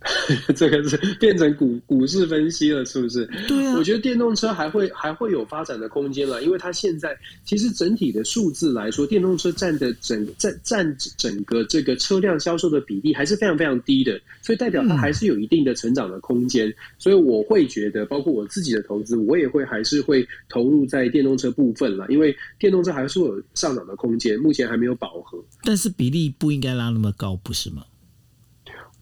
[0.54, 3.26] 这个是变成股股市分析了，是不是？
[3.48, 16.68] 对啊，我觉得电动车还会还会有发展的空间了，因为它现在其实整体的数字来说，电动车占的整占占整个这个车辆销售的比例还是非常非常低的，所以代表它还是有一定的成长的空间。
[16.68, 25.42] 嗯、所以我会觉得，包括我自己的投资，我也会还是会投入在电动车部分了，因为电动车还是有上涨的空间，目前还没有饱和。
[25.64, 27.84] 但是比例不应该拉那么高，不是吗？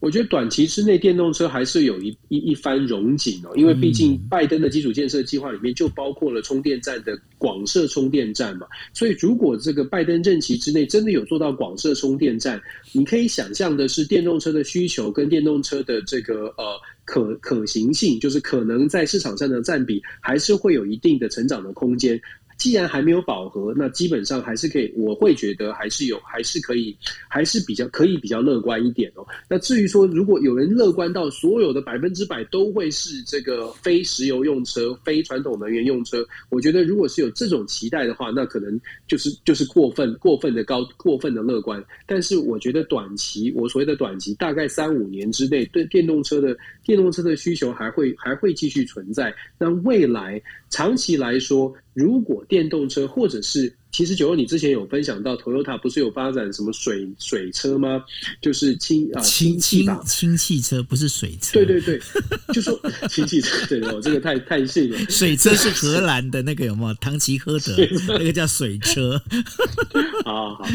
[0.05, 22.21] 我觉得短期之内，电动车还是有一一一番荣景哦，因为毕竟拜登的基础建设计划里面就包括了充电站的广设充电站嘛，所以如果这个拜登任期之内真的有做到广设充电站，你可以想象的是，电动车的需求跟电动车的这个呃可可行性，就是可能在市场上的占比，还是会有一定的成长的空间。
[22.57, 26.95] 既然还没有饱和，那基本上还是可以，我会觉得还是有，还是可以，
[27.27, 29.25] 还是比较可以比较乐观一点哦。
[29.49, 41.83] 那至于说，如果有人乐观到所有的百分之百都会是这个非石油用车、非传统能源用车，我觉得如果是有这种期待的话，那可能就是就是过分过分的高、过分的乐观。
[42.05, 49.33] 但是我觉得短期，我所谓的短期，大概三五年之内，对电动车的电动车的需求还会还会继续存在。
[49.57, 50.41] 那未来
[50.75, 58.03] 长期来说，如果电动车或者是，其实九欧，你之前有分享到，Toyota 不是有发展什么水水车吗？
[58.41, 61.53] 就是氢啊氢气吧，氢汽车不是水车。
[61.53, 61.97] 对对对，
[62.53, 62.77] 就说
[63.09, 64.99] 氢汽车，对我，这个太太细了。
[65.09, 66.93] 水车是荷兰的那个有没有？
[66.95, 69.17] 唐吉诃德那个叫水车。
[70.25, 70.67] 好好，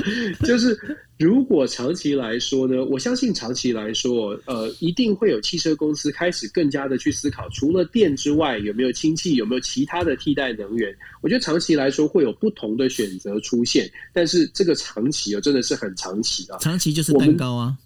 [0.47, 0.79] 就是
[1.19, 10.97] 如果长期来说呢，我相信长期来说，呃，一定会有汽车公司开始更加的去思考，除了电之外，有没有氢气，有没有其他的替代能源？
[11.21, 16.59] 我觉得长期来说会有不同的选择出现，但是这个长期哦，真的是很长期啊！
[16.59, 17.77] 长期就是蛋糕啊，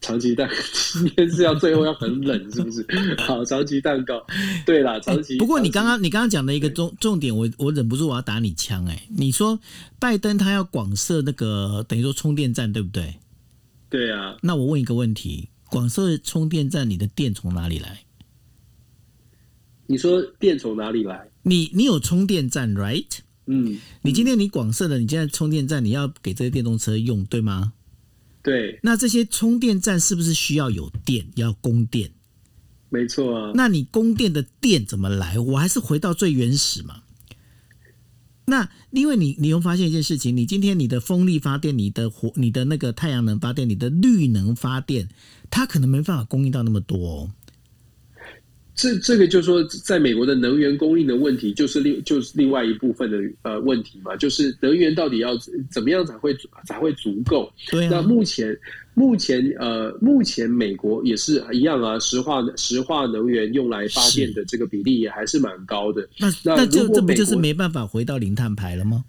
[0.00, 0.50] 长期蛋，
[0.92, 2.84] 今天是要最后要很冷，是不是？
[3.18, 4.24] 好，长期蛋糕，
[4.66, 5.38] 对啦，长期。
[5.38, 9.06] 不过你刚刚你刚刚讲的一个重重点，我我忍不住我要打你枪哎！
[9.16, 9.58] 你说
[9.98, 13.14] 拜登他要广设那个等于说充电站，对不对？
[13.88, 14.36] 对啊。
[14.42, 18.04] 那我问一个问题：广设充电站，你的电从哪里来？
[19.86, 21.28] 你说电从哪里来？
[21.42, 23.18] 你你有充电站，right？
[23.46, 27.72] 嗯，你今天你广设的，你现在充电站你要给这些电动车用，对吗？
[28.42, 28.78] 对。
[28.82, 32.12] 那这些充电站是不是需要有电，要供电？
[32.88, 33.52] 没错啊。
[33.54, 35.38] 那你供电的电怎么来？
[35.38, 37.02] 我还是回到最原始嘛。
[38.44, 45.08] 那因为你你会发现一件事情，你今天你的风力发电，你的火，你的那个太阳能发电，你的绿能发电，
[45.48, 47.30] 它可能没办法供应到那么多哦。
[48.74, 55.36] 这这个就是说，在美国的能源供应的问题，就是另就是另外一部分的呃问题嘛，就是能源到底要
[55.70, 57.52] 怎么样才会才会足够？
[57.70, 57.90] 对啊。
[57.92, 58.56] 那目前
[58.94, 66.08] 目前呃目前美国也是一样啊，石化石化能源用来发电的这个比例也还是蛮高的。
[66.18, 69.04] 那那这这不就是没办法回到零碳排了吗？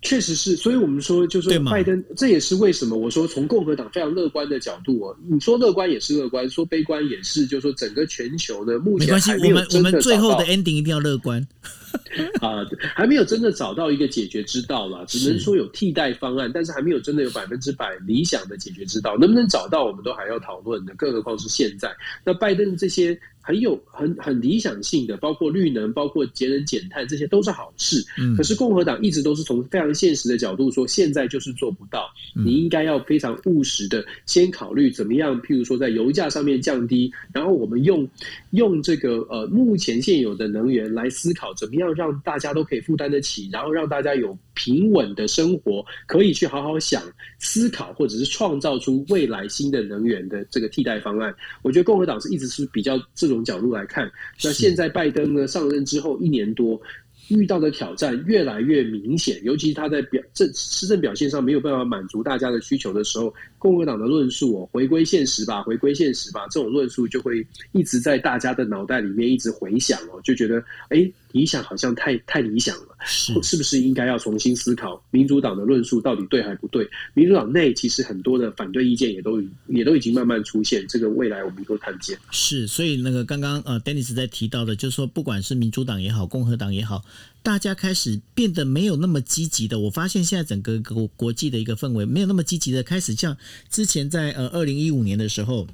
[0.00, 11.44] 确实是，所以我们说，就是说拜登，这也是为什么我说从共和党非常乐观的角度哦，你说乐观也是乐观，说悲观也是，就是说整个全球呢，目前还没有真的，我们我们最后的 ending 一定要乐观
[12.40, 21.90] 啊，还没有真的找到一个解决之道啦，只能说有替代方案，但是还没有真的有百分之百理想的解决之道，能不能找到，我们都还要讨论的，更何况是现在，
[22.24, 23.18] 那拜登这些。
[23.48, 28.04] 很有很很理想性的，包括绿能，包括节能减碳，这些都是好事。
[28.18, 32.10] 嗯，可是共和党一直都是从非常现实的角度说，现在就是做不到。
[32.34, 38.06] 你应该要非常务实的先考虑怎么样，譬如说在油价上面降低，然后我们用
[38.50, 47.02] 用这个呃目前现有的能源来思考怎么样让大家都可以负担得起，然后让大家有平稳的生活，可以去好好想
[47.38, 51.34] 思考，或者是创造出未来新的能源的这个替代方案。
[51.62, 53.37] 我觉得共和党是一直是比较这种。
[53.44, 54.10] 角度来看，
[54.42, 56.80] 那现在拜登呢上任之后一年多，
[57.28, 71.10] 遇到的挑战越来越明显，尤其他在表政施政表现上没有办法满足大家的需求的时候，共和党的论述哦，回归现实吧，回归现实吧，这种论述就会一直在大家的脑袋里面一直回响哦，就觉得哎。
[71.32, 76.88] 理想好像太太理想了，是是不是应该要重新思考民主党的论述到底对还不对？
[77.14, 82.18] 民主党内其实很多的反对意见也都也都已经慢慢出现，这个未来我们都看见。
[82.30, 87.04] 是，所以那个刚刚呃，Dennis 在提到的，就是说不管是民主党也好，共和党也好，
[87.42, 89.78] 大家开始变得没有那么积极的。
[89.78, 93.36] 我发现现在整个国国际的一个氛围没有那么积极的，开始像
[93.70, 95.66] 之前在呃二零一五年的时候。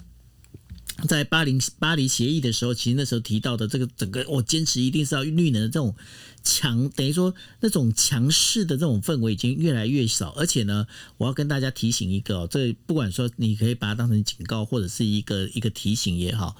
[1.06, 5.94] 在巴黎巴黎协议的时候，其实那时候提到的这个整个，我坚持一定是要绿能的这种
[6.42, 10.30] 强，等于说那种强势的这种氛围已经越来越少。
[10.30, 10.86] 而且呢，
[11.16, 16.56] 我要跟大家提醒一个，这不管说你可以把它当成警告，或者是一个一个提醒也好，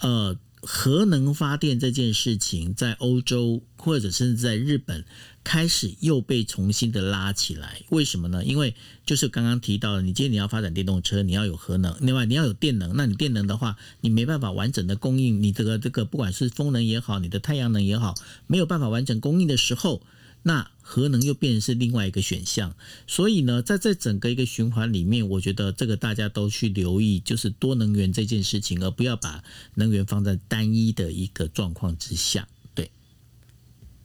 [0.00, 0.36] 呃。
[0.66, 5.04] 核能发电这件事情，在欧洲或者甚至在日本
[5.42, 8.44] 开始又被重新的拉起来，为什么呢？
[8.44, 18.14] 因为就是刚刚提到的，你今天你要发展电动车，你要有核能，另外你要有电能，那你电能的话，你没办法完整的供应你这个这个，不管是风能也好，你的太阳能也好，
[18.46, 20.02] 没有办法完整供应的时候。
[20.46, 22.76] 那核能又变成是另外一个选项，
[23.06, 29.42] 所以呢，在这整个一个循环里面，我觉得这个大家都去留意，就是多能源这件事情，而不要把
[29.74, 32.46] 能源放在单一的一个状况之下。
[32.74, 32.90] 对，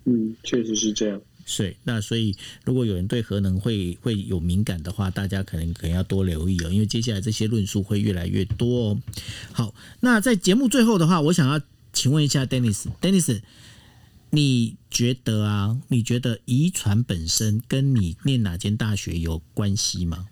[0.06, 1.22] 嗯，确实是这样。
[1.46, 2.34] 是，那所以
[2.64, 9.02] 如果有人对核能会会有敏感的话，大家可能可能要多留意哦，因为接下来这些论述会越来越多哦。
[9.52, 11.60] 好，那在节目最后的话，我想要
[11.92, 13.42] 请问一下 Dennis，Dennis。
[14.32, 15.80] 你觉得啊？
[15.88, 20.28] 你觉得遗传本身跟你念哪间大学有关系吗？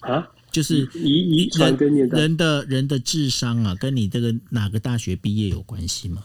[0.00, 6.24] 啊，就是遗遗传跟念人的人的智商啊，跟你这个哪个大学毕业有关系吗？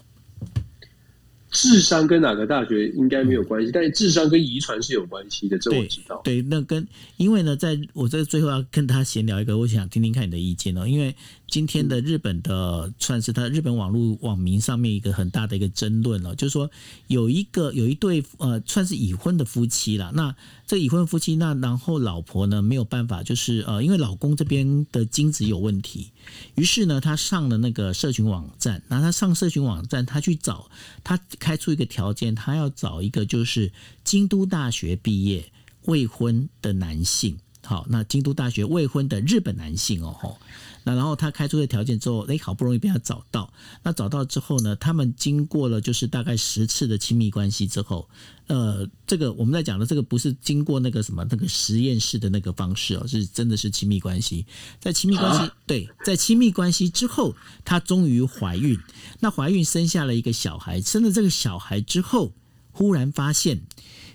[1.50, 6.22] 智商跟哪个大学应该没有关系，嗯、但是智商跟遗传是有关系的，这我知道。
[6.24, 6.88] 对，对，那跟
[7.18, 11.16] 因为呢，在我这最后要跟他闲聊一个，我想听听看你的意见哦，因为。
[11.52, 16.72] 今天的日本的算是他日本网络网民上面一个很大的一个争论了，就是说
[17.08, 20.34] 有一个有一对呃算是已婚的夫妻了，那
[20.66, 26.12] 这已婚夫妻那然后老婆呢没有办法，就是呃因为老公这边的精子有问题，
[26.56, 30.72] 于是呢他上了那个社群网站，那他上社群网站，他去找
[31.04, 33.74] 他开出一个条件，他要找一个就是
[34.06, 35.52] 京都大学毕业
[35.84, 40.38] 未婚的男性，好，那京都大学未婚的日本男性哦吼。
[40.84, 43.54] 那然后他开出的条件之后，哎，好不容易被他找到。
[43.84, 48.10] 那找到之后呢，他们经过了就是大概十次的亲密关系之后，
[48.48, 54.44] 呃，这个我们在讲的这个不是经过那个什么那个实验室的那个方式哦，是真的是亲密关系。
[54.80, 58.76] 在亲密关系，对，在亲密关系之后，她终于怀孕。
[59.20, 62.34] 那怀孕生下了一个小孩，生了这个小孩之后，
[62.72, 63.62] 忽然发现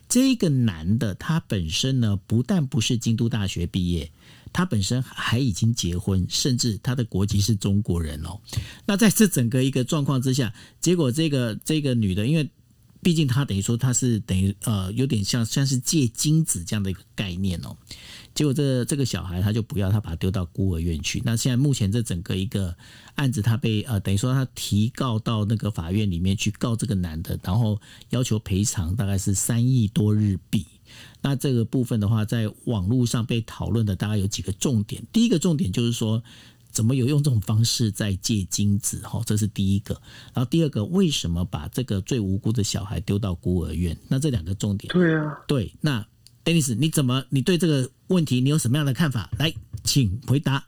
[0.08, 4.10] 这个男的他本身呢，不但不是京都大学毕业。
[4.52, 8.40] 他本身还已经结婚，甚至他的国籍是中国人哦。
[8.86, 12.48] 那在这整个一个状况之下，结果这个这个女的，因为
[13.02, 17.76] 毕竟她等于说她是等于呃有点像像是借精子这样的一个概念哦。
[18.36, 21.22] 结果这这个小孩他就不要，他把他丢到孤儿院去。
[21.24, 22.76] 那现在目前这整个一个
[23.14, 27.80] 案子，他被呃等于说他提告到那个法院里面去告这个男的，然后
[28.10, 30.66] 要求赔偿大概是三亿多日币。
[31.22, 35.02] 那这个部分的话，在网络上被讨论的大概有几个重点。
[35.10, 36.22] 第一个重点就是说，
[36.70, 39.00] 怎么有用这种方式在借精子？
[39.02, 40.00] 哈，这是第一个。
[40.34, 43.96] 然后第二个，为什么把这个最无辜的小孩丢到孤儿院？
[44.08, 45.72] 那这两个重点，对啊，对。
[45.80, 46.06] 那
[46.46, 47.24] Dennis，你怎么？
[47.28, 49.28] 你对这个问题你有什么样的看法？
[49.36, 50.64] 来，请回答。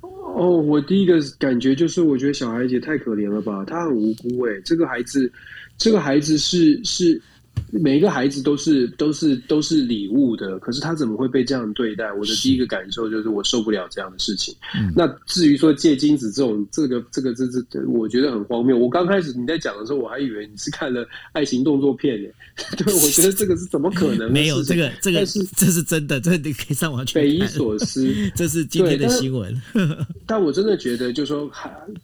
[0.00, 4.62] 哦，我第一个感觉就是，我觉得小孩子太可怜了吧，他很无辜哎、欸。
[4.62, 5.30] 这个孩子，
[5.76, 7.20] 这个孩子是是。
[7.70, 12.12] 每一个孩子都是都是都是礼物的，可是他怎么会被这样对待？
[12.12, 14.54] 我的第一个感受就是我受不了这样的事情。
[14.74, 18.76] 嗯、那至于说借精子这种这个这个这这，我觉得很荒谬。
[18.76, 22.28] 我刚开始你在讲的时候，我还以为你是看了爱情动作片呢。
[22.76, 24.30] 对，我觉得这个是怎么可能？
[24.32, 27.14] 没有这个这个是这是真的，这你可以上网去。
[27.14, 29.60] 匪夷所思，这是今天的新闻。
[29.72, 31.50] 但， 但我真的觉得，就是说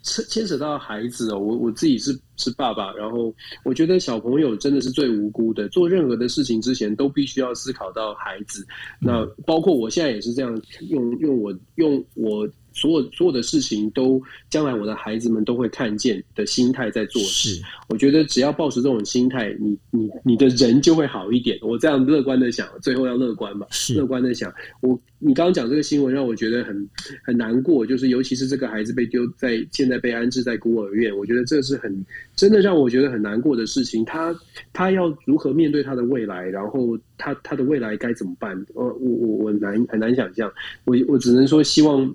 [0.02, 2.18] 牵扯到孩子哦，我我自己是。
[2.36, 3.34] 是爸爸，然后
[3.64, 8.66] 我觉得小朋友真的是最无辜的，做任何的事情之前都必须要思考到孩子。
[9.00, 12.48] 那包括我现在也是这样，用用我用我。
[12.76, 14.20] 所有所有的事情都
[14.50, 17.58] 将来我的孩子们都会看见的心态在做事，
[17.88, 21.58] 我觉得只要保持这种心态，你你你的人就会好一点。
[21.62, 23.66] 我这样乐观的想，最后要乐观吧，
[23.96, 24.52] 乐观的想。
[24.82, 26.88] 我你刚刚讲这个新闻让我觉得很
[27.24, 32.04] 很难过，就是尤其是这个孩子被丢在现在被安置在孤儿院，我觉得这是很
[32.34, 34.04] 真的让我觉得很难过的事情。
[34.04, 34.38] 他
[34.74, 38.54] 他要如何面对他的未来，然后他他的未来该怎么办？
[38.74, 40.52] 我我我我难很难想象，
[40.84, 42.14] 我我只能说希望。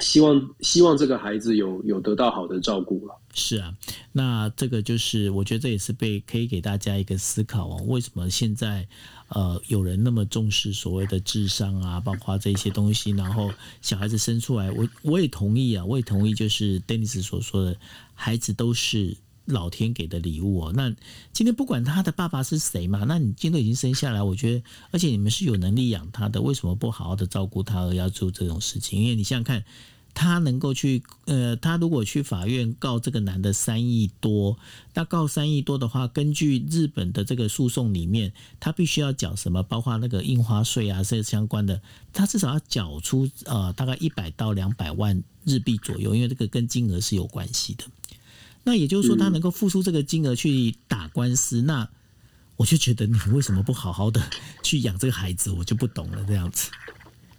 [0.00, 3.14] 希望希望这个孩子有有得到好的照顾了。
[3.34, 3.74] 是啊，
[4.12, 7.84] 那这个就是我觉得这也是被可以给大家一个思考哦。
[7.86, 8.86] 为什么现在
[9.28, 17.76] 呃有人那么重视所谓的智商啊，包括这些东西，然后小孩子生出来，我我也同意啊，我也同意，就是 Dennis 所说的，
[18.14, 19.16] 孩子都是。
[19.46, 20.94] 老天给的礼物哦，那
[21.32, 29.02] 今天不管他的爸爸是谁嘛，那你今天都已经生下来，我觉得，而且你们是有能力养他的，为什么不好好的照顾他而要做这种事情？
[29.02, 29.64] 因为你想想看，
[30.14, 34.58] 他能够去，呃，他如果去法院告这个男的三亿多，
[34.94, 39.62] 那告三亿多的话，根据日本的这个诉讼里面，他必须要缴什么？
[39.62, 41.82] 包括那个印花税啊，这些相关的，
[42.12, 47.84] 他至少要缴出呃大概一百到两百万日币左右，因为这个跟金额是有关系的。
[48.66, 51.88] 那也就是说，他能够付出这个金额去打官司，嗯，那
[52.56, 54.20] 我就觉得你为什么不好好的
[54.64, 56.68] 去养这个孩子，我就不懂了这样子。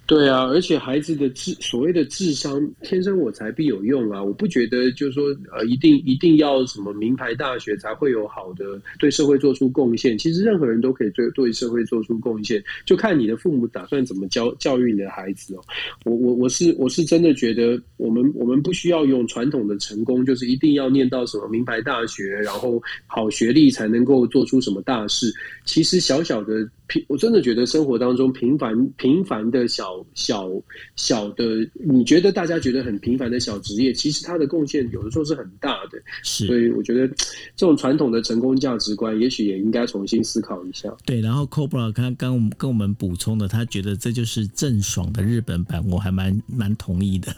[0.08, 4.24] 对啊，而且孩子的智所谓的智商天生我材必有用啊！
[4.24, 10.18] 我不觉得就是说呃一定一定要什么名牌大学才会有好的对社会做出贡献。
[10.18, 15.62] 其实任何人都可以对对社会做出贡献，就看你的父母打算怎么教教育你的孩子哦。
[16.06, 25.34] 我我我是我是真的觉得我们我们不需要用传统的成功，就是一定要念到什么名牌大学，然后好学历才能够做出什么大事。
[25.66, 29.97] 其实小小的平，我真的觉得生活当中平凡平凡的小。
[30.14, 30.50] 小
[30.96, 31.44] 小的，
[31.74, 36.02] 你觉得大家觉得很平凡的小职业，其实他的贡献有的时候是很大的。
[36.24, 37.08] 是，所以我觉得
[37.56, 40.94] 这种传统的成功价值观，也许也应该重新思考一下。
[41.06, 47.36] 对，然后 Cobra 刚刚跟跟我们补充的，他觉得这就是郑爽的日本版，我还蛮蛮同意的。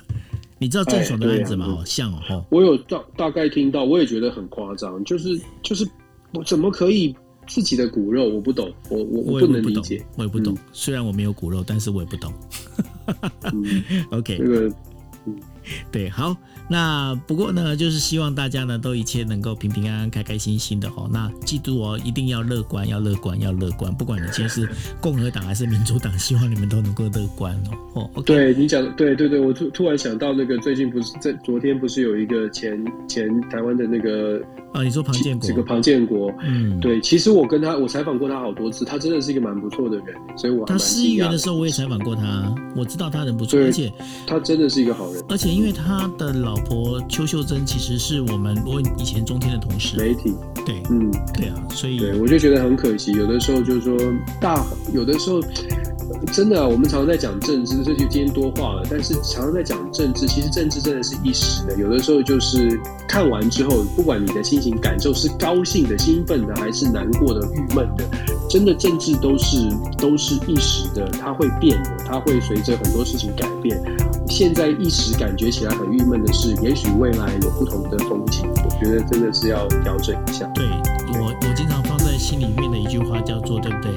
[0.57, 1.65] 你知道郑爽的案子吗？
[1.65, 5.87] 好、哎啊、像哦，我有大大概听到，我也觉得很夸张，就是就是
[6.33, 7.15] 我怎么可以？
[7.49, 10.57] 自己的骨肉我不懂，我我我不能理解，我也不懂。
[10.71, 12.31] 虽然我没有骨肉，但是我也不懂。
[13.51, 14.71] 嗯、 OK，这个。
[15.91, 16.35] 对，好，
[16.67, 21.07] 那不过呢，就是希望大家呢都一切能够平平安安、开开心心的哦。
[21.11, 23.93] 那记住哦，一定要乐观，要乐观，要乐观。
[23.93, 24.67] 不管你今天是
[24.99, 27.77] 共和党还是民主党，希望你们都能够乐观哦。
[27.93, 34.41] 哦，okay、对你讲，对对对，我突突然想到那个最近不是在昨天不是有一个前前台湾的那个
[34.71, 40.07] 啊，你说庞建国，这个庞建国，嗯，对，其实我跟他我采访过他好多次，他真的是一个蛮不错的人，
[40.37, 43.91] 所以我他市议员的时候我也采访过他，我知道他人不错，而且
[44.25, 45.49] 他真的是一个好人，而且。
[45.59, 50.31] 因为他的老婆邱秀珍其实是我们我以前中天的同事，媒体。
[50.63, 53.97] 对，嗯，对啊，所以对我就觉得很可惜，有的时候就是说
[54.39, 54.63] 大，
[54.93, 55.41] 有的时候
[56.31, 58.83] 真的，我们常常在讲政治，这就今天多话了。
[58.89, 68.03] 但是常常在讲政治，其实政治真的是一时的，有的时候就是看完之后，不管你的心情感受是高兴的、兴奋的，还是难过的、郁闷的，
[68.49, 73.81] 真的政治都是都是一时的，它会变的，它会随着很多事情改变。
[74.27, 78.47] 现在一时感觉起来很郁闷的是，也许未来有不同的风景。
[78.63, 80.45] 我觉得真的是要调整一下。
[80.53, 80.65] 对，
[81.19, 83.91] 我，我经常放在心里面的一句话叫做“对不对？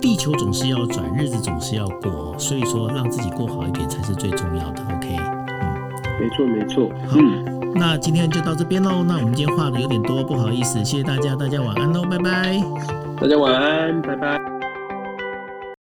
[0.00, 4.82] 地球总是要转，日子总是要过，所以说让自己过好一点才是最重要的。
[4.94, 5.78] ”OK，嗯，
[6.20, 6.88] 没错没错。
[7.08, 9.02] 好，嗯，那今天就到这边喽。
[9.02, 12.62] 那我们今天话的有点多，不好意思，谢谢大家，大家晚安喽，拜拜。
[13.20, 14.55] 大家晚安，拜拜。